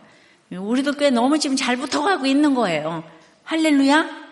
우리도 0.51 0.93
꽤 0.93 1.09
너무 1.09 1.39
지금 1.39 1.55
잘 1.57 1.75
붙어가고 1.75 2.25
있는 2.25 2.53
거예요. 2.55 3.03
할렐루야? 3.43 4.27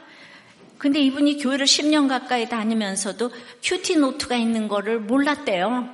근데 0.78 1.00
이분이 1.02 1.40
교회를 1.40 1.66
10년 1.66 2.08
가까이 2.08 2.48
다니면서도 2.48 3.32
큐티 3.64 3.98
노트가 3.98 4.36
있는 4.36 4.68
거를 4.68 5.00
몰랐대요. 5.00 5.90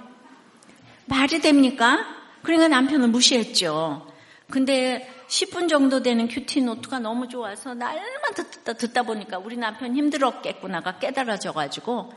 말이 1.05 1.39
됩니까? 1.39 2.05
그러니까 2.43 2.67
남편을 2.67 3.07
무시했죠. 3.07 4.10
근데 4.51 5.09
10분 5.27 5.69
정도 5.69 6.03
되는 6.03 6.27
큐티 6.27 6.61
노트가 6.61 6.99
너무 6.99 7.27
좋아서 7.27 7.73
날만 7.73 8.33
듣다, 8.35 8.73
듣다 8.73 9.03
보니까 9.03 9.39
우리 9.39 9.57
남편 9.57 9.95
힘들었겠구나가 9.95 10.99
깨달아져가지고 10.99 12.13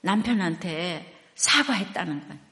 남편한테 0.00 1.14
사과했다는 1.34 2.20
거예요. 2.20 2.46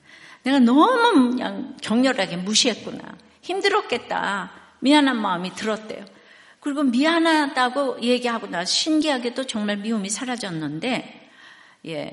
내가 0.44 0.58
너무 0.60 1.30
그냥 1.30 1.76
격렬하게 1.80 2.36
무시했구나. 2.36 3.16
힘들었겠다. 3.40 4.52
미안한 4.80 5.20
마음이 5.20 5.54
들었대요. 5.54 6.04
그리고 6.60 6.82
미안하다고 6.82 8.02
얘기하고 8.02 8.46
나서 8.46 8.66
신기하게도 8.66 9.46
정말 9.46 9.78
미움이 9.78 10.10
사라졌는데, 10.10 11.30
예. 11.86 12.10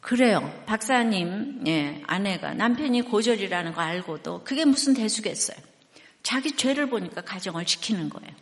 그래요. 0.00 0.62
박사님, 0.66 1.64
예, 1.66 2.02
아내가 2.06 2.54
남편이 2.54 3.02
고절이라는 3.02 3.72
거 3.72 3.80
알고도 3.80 4.44
그게 4.44 4.64
무슨 4.64 4.94
대수겠어요. 4.94 5.56
자기 6.26 6.56
죄를 6.56 6.90
보니까 6.90 7.20
가정을 7.20 7.66
지키는 7.66 8.08
거예요. 8.08 8.34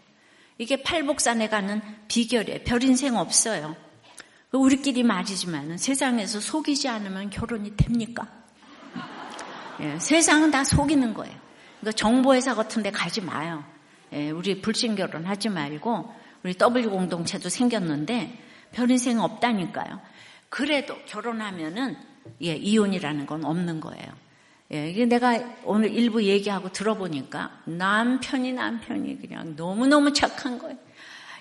이게 0.56 0.82
팔복산에 0.82 1.50
가는 1.50 1.82
비결이에요. 2.08 2.60
별 2.64 2.82
인생 2.82 3.14
없어요. 3.14 3.76
우리끼리 4.52 5.02
말이지만 5.02 5.76
세상에서 5.76 6.40
속이지 6.40 6.88
않으면 6.88 7.28
결혼이 7.28 7.76
됩니까? 7.76 8.26
예, 9.80 9.98
세상은 9.98 10.50
다 10.50 10.64
속이는 10.64 11.12
거예요. 11.12 11.36
그러니까 11.80 11.92
정보회사 11.98 12.54
같은 12.54 12.82
데 12.82 12.90
가지 12.90 13.20
마요. 13.20 13.62
예, 14.14 14.30
우리 14.30 14.62
불신 14.62 14.96
결혼 14.96 15.26
하지 15.26 15.50
말고 15.50 16.10
우리 16.42 16.54
W 16.54 16.88
공동체도 16.88 17.50
생겼는데 17.50 18.42
별 18.72 18.90
인생 18.90 19.20
없다니까요. 19.20 20.00
그래도 20.48 20.96
결혼하면은 21.04 21.98
예, 22.40 22.56
이혼이라는 22.56 23.26
건 23.26 23.44
없는 23.44 23.80
거예요. 23.80 24.23
예, 24.74 24.90
이게 24.90 25.06
내가 25.06 25.38
오늘 25.62 25.92
일부 25.92 26.24
얘기하고 26.24 26.72
들어보니까 26.72 27.60
남편이 27.64 28.52
남편이 28.54 29.20
그냥 29.20 29.54
너무너무 29.56 30.12
착한 30.12 30.58
거예요. 30.58 30.76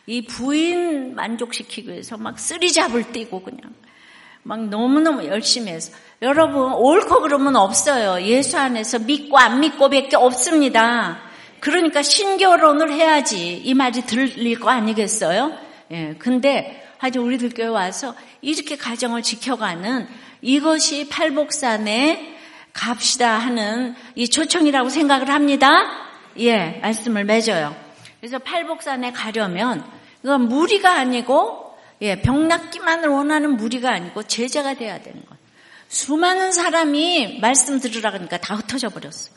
이 0.05 0.21
부인 0.23 1.15
만족시키기 1.15 1.89
위해서 1.89 2.15
막 2.15 2.37
쓰리잡을 2.37 3.11
뛰고 3.11 3.41
그냥 3.41 3.73
막 4.43 4.67
너무너무 4.67 5.25
열심히 5.25 5.71
해서 5.71 5.91
여러분 6.21 6.73
옳고 6.73 7.21
그러면 7.21 7.55
없어요. 7.55 8.23
예수 8.23 8.59
안에서 8.59 8.99
믿고 8.99 9.35
안 9.39 9.61
믿고 9.61 9.89
밖에 9.89 10.15
없습니다. 10.15 11.19
그러니까 11.59 12.03
신결혼을 12.03 12.91
해야지 12.91 13.57
이 13.57 13.73
말이 13.73 14.03
들릴 14.03 14.59
거 14.59 14.69
아니겠어요? 14.69 15.57
예, 15.89 16.15
근데 16.19 16.87
아주 16.99 17.19
우리들 17.19 17.49
교회 17.49 17.65
와서 17.65 18.13
이렇게 18.41 18.77
가정을 18.77 19.23
지켜가는 19.23 20.07
이것이 20.43 21.09
팔복산에 21.09 22.32
갑시다 22.73 23.37
하는 23.37 23.95
이 24.15 24.27
초청이라고 24.27 24.89
생각을 24.89 25.29
합니다. 25.29 25.69
예, 26.39 26.79
말씀을 26.81 27.23
맺어요. 27.23 27.75
그래서 28.19 28.39
팔복산에 28.39 29.11
가려면 29.11 29.83
이건 30.23 30.47
무리가 30.47 30.93
아니고 30.93 31.77
예, 32.01 32.21
병낫기만을 32.21 33.09
원하는 33.09 33.55
무리가 33.55 33.91
아니고 33.91 34.23
제자가 34.23 34.73
돼야 34.73 35.01
되는 35.01 35.23
거예요. 35.25 35.43
수많은 35.87 36.51
사람이 36.51 37.39
말씀 37.39 37.79
들으라 37.79 38.11
그러니까 38.11 38.37
다 38.37 38.55
흩어져 38.55 38.89
버렸어요. 38.89 39.35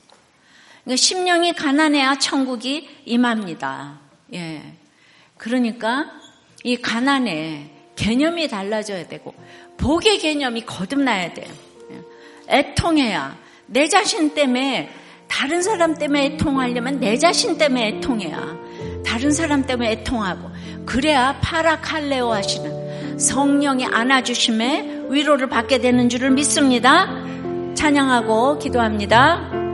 그러니까 0.84 0.96
심령이 0.96 1.52
가난해야 1.52 2.18
천국이 2.18 2.88
임합니다. 3.04 4.00
예. 4.32 4.62
그러니까 5.36 6.10
이 6.64 6.76
가난의 6.76 7.70
개념이 7.96 8.48
달라져야 8.48 9.06
되고 9.06 9.34
복의 9.76 10.18
개념이 10.18 10.64
거듭나야 10.64 11.34
돼요. 11.34 11.52
예. 12.50 12.58
애통해야 12.58 13.36
내 13.66 13.88
자신 13.88 14.34
때문에 14.34 14.90
다른 15.28 15.62
사람 15.62 15.94
때문에 15.94 16.26
애통하려면 16.26 17.00
내 17.00 17.16
자신 17.16 17.58
때문에 17.58 17.88
애통해야 17.88 18.56
다른 19.04 19.32
사람 19.32 19.66
때문에 19.66 19.92
애통하고 19.92 20.50
그래야 20.84 21.38
파라칼레오 21.40 22.32
하시는 22.32 23.18
성령이 23.18 23.86
안아주심에 23.86 25.06
위로를 25.08 25.48
받게 25.48 25.78
되는 25.78 26.08
줄을 26.08 26.30
믿습니다. 26.30 27.08
찬양하고 27.74 28.58
기도합니다. 28.58 29.65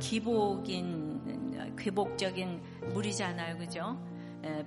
기복인 0.00 1.76
귀복적인 1.78 2.60
무리잖아요, 2.92 3.58
그죠? 3.58 3.96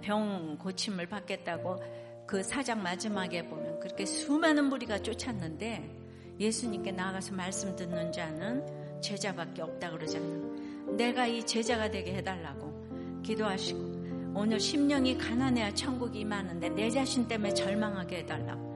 병 0.01 0.57
고침을 0.57 1.07
받겠다고 1.07 1.77
그 2.25 2.41
사장 2.41 2.81
마지막에 2.81 3.45
보면 3.47 3.79
그렇게 3.79 4.05
수많은 4.05 4.65
무리가 4.65 4.99
쫓았는데 4.99 5.99
예수님께 6.39 6.91
나가서 6.91 7.34
말씀 7.36 7.75
듣는 7.75 8.11
자는 8.11 8.65
제자밖에 9.01 9.61
없다 9.61 9.91
그러잖아요. 9.91 10.95
내가 10.95 11.27
이 11.27 11.43
제자가 11.45 11.91
되게 11.91 12.15
해달라고 12.15 13.21
기도하시고 13.23 13.93
오늘 14.36 14.59
심령이 14.59 15.17
가난해야 15.17 15.73
천국이 15.73 16.21
임하는데 16.21 16.69
내 16.69 16.89
자신 16.89 17.27
때문에 17.27 17.53
절망하게 17.53 18.19
해달라고 18.19 18.73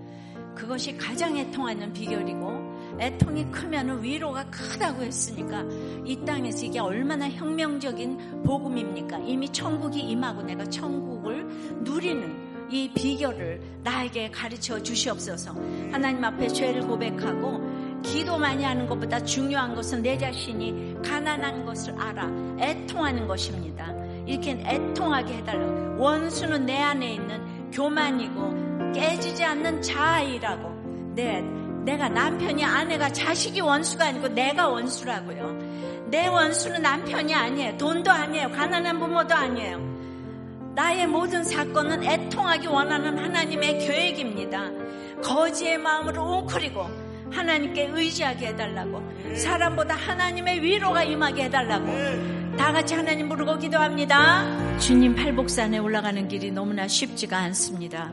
그것이 0.55 0.97
가장 0.97 1.37
애통하는 1.37 1.93
비결이고 1.93 2.66
애통이 2.99 3.51
크면 3.51 4.03
위로가 4.03 4.45
크다고 4.45 5.03
했으니까 5.03 5.63
이 6.05 6.19
땅에서 6.25 6.65
이게 6.65 6.79
얼마나 6.79 7.29
혁명적인 7.29 8.43
복음입니까? 8.43 9.19
이미 9.19 9.49
천국이 9.49 9.99
임하고 9.99 10.43
내가 10.43 10.65
천국을 10.65 11.45
누리는 11.83 12.47
이 12.69 12.91
비결을 12.93 13.61
나에게 13.83 14.29
가르쳐 14.31 14.81
주시옵소서. 14.81 15.53
하나님 15.91 16.23
앞에 16.23 16.47
죄를 16.47 16.81
고백하고 16.81 17.61
기도 18.03 18.37
많이 18.37 18.63
하는 18.63 18.87
것보다 18.87 19.23
중요한 19.23 19.73
것은 19.73 20.01
내 20.01 20.17
자신이 20.17 20.97
가난한 21.03 21.65
것을 21.65 21.93
알아 21.99 22.29
애통하는 22.59 23.27
것입니다. 23.27 23.93
이렇게 24.25 24.51
애통하게 24.51 25.35
해달라고. 25.35 26.01
원수는 26.01 26.65
내 26.65 26.77
안에 26.77 27.13
있는 27.13 27.71
교만이고 27.71 28.91
깨지지 28.93 29.43
않는 29.43 29.81
자아이라고. 29.81 31.13
내 31.15 31.43
내가 31.87 32.09
남편이 32.09 32.65
아내가 32.65 33.09
자식이 33.09 33.61
원수가 33.61 34.07
아니고 34.07 34.27
내가 34.27 34.67
원수라고요. 34.67 36.07
내 36.07 36.27
원수는 36.27 36.81
남편이 36.81 37.33
아니에요. 37.33 37.77
돈도 37.77 38.11
아니에요. 38.11 38.51
가난한 38.51 38.99
부모도 38.99 39.33
아니에요. 39.33 39.97
나의 40.75 41.07
모든 41.07 41.45
사건은 41.45 42.03
애통하기 42.03 42.67
원하는 42.67 43.17
하나님의 43.17 43.79
계획입니다. 43.79 44.69
거지의 45.23 45.77
마음으로 45.77 46.23
웅크리고 46.23 47.07
하나님께 47.31 47.89
의지하게 47.93 48.47
해달라고 48.47 49.01
사람보다 49.35 49.95
하나님의 49.95 50.61
위로가 50.61 51.03
임하게 51.03 51.45
해달라고 51.45 52.57
다 52.57 52.73
같이 52.73 52.95
하나님 52.95 53.29
부르고 53.29 53.59
기도합니다. 53.59 54.77
주님 54.77 55.15
팔복산에 55.15 55.77
올라가는 55.77 56.27
길이 56.27 56.51
너무나 56.51 56.85
쉽지가 56.85 57.37
않습니다. 57.37 58.11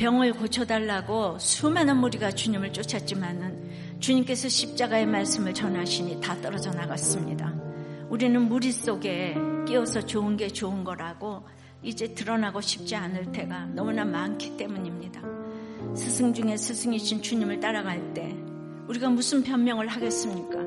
병을 0.00 0.32
고쳐달라고 0.32 1.38
수많은 1.38 1.98
무리가 1.98 2.30
주님을 2.30 2.72
쫓았지만은 2.72 3.98
주님께서 4.00 4.48
십자가의 4.48 5.04
말씀을 5.04 5.52
전하시니 5.52 6.22
다 6.22 6.40
떨어져 6.40 6.70
나갔습니다. 6.70 7.54
우리는 8.08 8.48
무리 8.48 8.72
속에 8.72 9.36
끼어서 9.68 10.00
좋은 10.00 10.38
게 10.38 10.48
좋은 10.48 10.84
거라고 10.84 11.46
이제 11.82 12.14
드러나고 12.14 12.62
싶지 12.62 12.96
않을 12.96 13.30
때가 13.30 13.66
너무나 13.66 14.06
많기 14.06 14.56
때문입니다. 14.56 15.20
스승 15.94 16.32
중에 16.32 16.56
스승이신 16.56 17.20
주님을 17.20 17.60
따라갈 17.60 18.14
때 18.14 18.34
우리가 18.88 19.10
무슨 19.10 19.42
변명을 19.42 19.86
하겠습니까? 19.86 20.60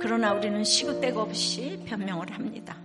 그러나 0.00 0.32
우리는 0.32 0.64
시급대가 0.64 1.22
없이 1.22 1.80
변명을 1.86 2.32
합니다. 2.32 2.76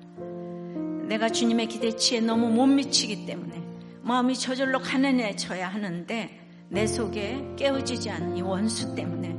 내가 1.07 1.27
주님의 1.27 1.67
기대치에 1.69 2.19
너무 2.19 2.49
못 2.51 2.67
미치기 2.67 3.25
때문에 3.25 3.66
마음이 4.07 4.35
저절로 4.35 4.79
가난해져야 4.79 5.67
하는데 5.67 6.39
내 6.69 6.87
속에 6.87 7.43
깨어지지 7.57 8.09
않은 8.09 8.37
이 8.37 8.41
원수 8.41 8.95
때문에 8.95 9.35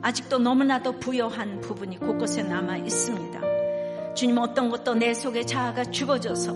아직도 0.00 0.38
너무나도 0.38 0.98
부여한 1.00 1.60
부분이 1.60 1.98
곳곳에 1.98 2.42
남아 2.42 2.78
있습니다. 2.78 4.14
주님 4.14 4.38
어떤 4.38 4.70
것도 4.70 4.94
내 4.94 5.12
속에 5.12 5.44
자아가 5.44 5.84
죽어져서 5.84 6.54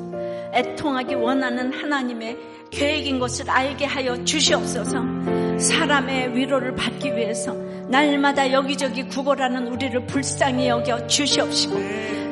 애통하기 0.54 1.16
원하는 1.16 1.70
하나님의 1.70 2.38
계획인 2.70 3.18
것을 3.18 3.50
알게 3.50 3.84
하여 3.84 4.24
주시옵소서 4.24 5.58
사람의 5.58 6.34
위로를 6.34 6.74
받기 6.74 7.14
위해서 7.14 7.52
날마다 7.88 8.50
여기저기 8.52 9.06
구걸하는 9.06 9.66
우리를 9.66 10.06
불쌍히 10.06 10.66
여겨 10.66 11.06
주시옵시고 11.08 11.78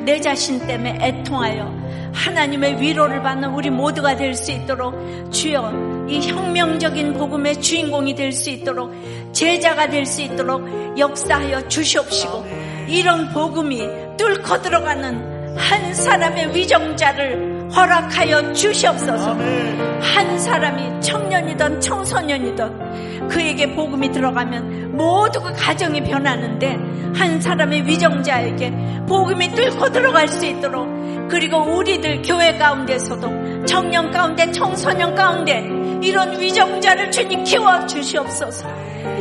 내 0.05 0.19
자신 0.19 0.65
때문에 0.65 0.97
애통하여 0.99 1.98
하나님의 2.13 2.79
위로를 2.81 3.21
받는 3.21 3.49
우리 3.53 3.69
모두가 3.69 4.15
될 4.15 4.33
수 4.33 4.51
있도록 4.51 4.93
주여 5.31 6.05
이 6.09 6.19
혁명적인 6.27 7.13
복음의 7.13 7.61
주인공이 7.61 8.15
될 8.15 8.31
수 8.31 8.49
있도록 8.49 8.93
제자가 9.33 9.89
될 9.89 10.05
수 10.05 10.21
있도록 10.21 10.97
역사하여 10.97 11.67
주시옵시고 11.67 12.45
이런 12.87 13.29
복음이 13.33 13.87
뚫고 14.17 14.61
들어가는 14.61 15.57
한 15.57 15.93
사람의 15.93 16.55
위정자를 16.55 17.58
허락하여 17.75 18.53
주시옵소서. 18.53 19.37
한 20.01 20.39
사람이 20.39 21.01
청년이든 21.01 21.81
청소년이든 21.81 23.27
그에게 23.27 23.73
복음이 23.75 24.11
들어가면 24.11 24.95
모두 24.95 25.41
그 25.41 25.53
가정이 25.53 26.03
변하는데 26.03 26.77
한 27.15 27.39
사람의 27.41 27.85
위정자에게 27.85 28.73
복음이 29.07 29.53
뚫고 29.53 29.91
들어갈 29.91 30.27
수 30.27 30.45
있도록 30.45 30.87
그리고 31.29 31.57
우리들 31.57 32.21
교회 32.23 32.57
가운데서도 32.57 33.65
청년 33.65 34.11
가운데 34.11 34.51
청소년 34.51 35.13
가운데 35.15 35.67
이런 36.01 36.39
위정자를 36.39 37.11
주님 37.11 37.43
키워 37.43 37.85
주시옵소서. 37.85 38.67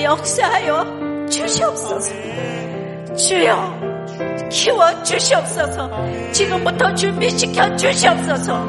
역사하여 0.00 1.26
주시옵소서. 1.28 2.12
주여 3.16 3.87
키워 4.50 5.02
주시옵소서. 5.02 5.90
지금부터 6.32 6.94
준비시켜 6.94 7.76
주시옵소서. 7.76 8.68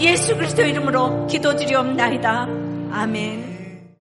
예수 0.00 0.36
그리스도 0.36 0.62
이름으로 0.62 1.26
기도드리옵나이다. 1.26 2.46
아멘 2.92 3.55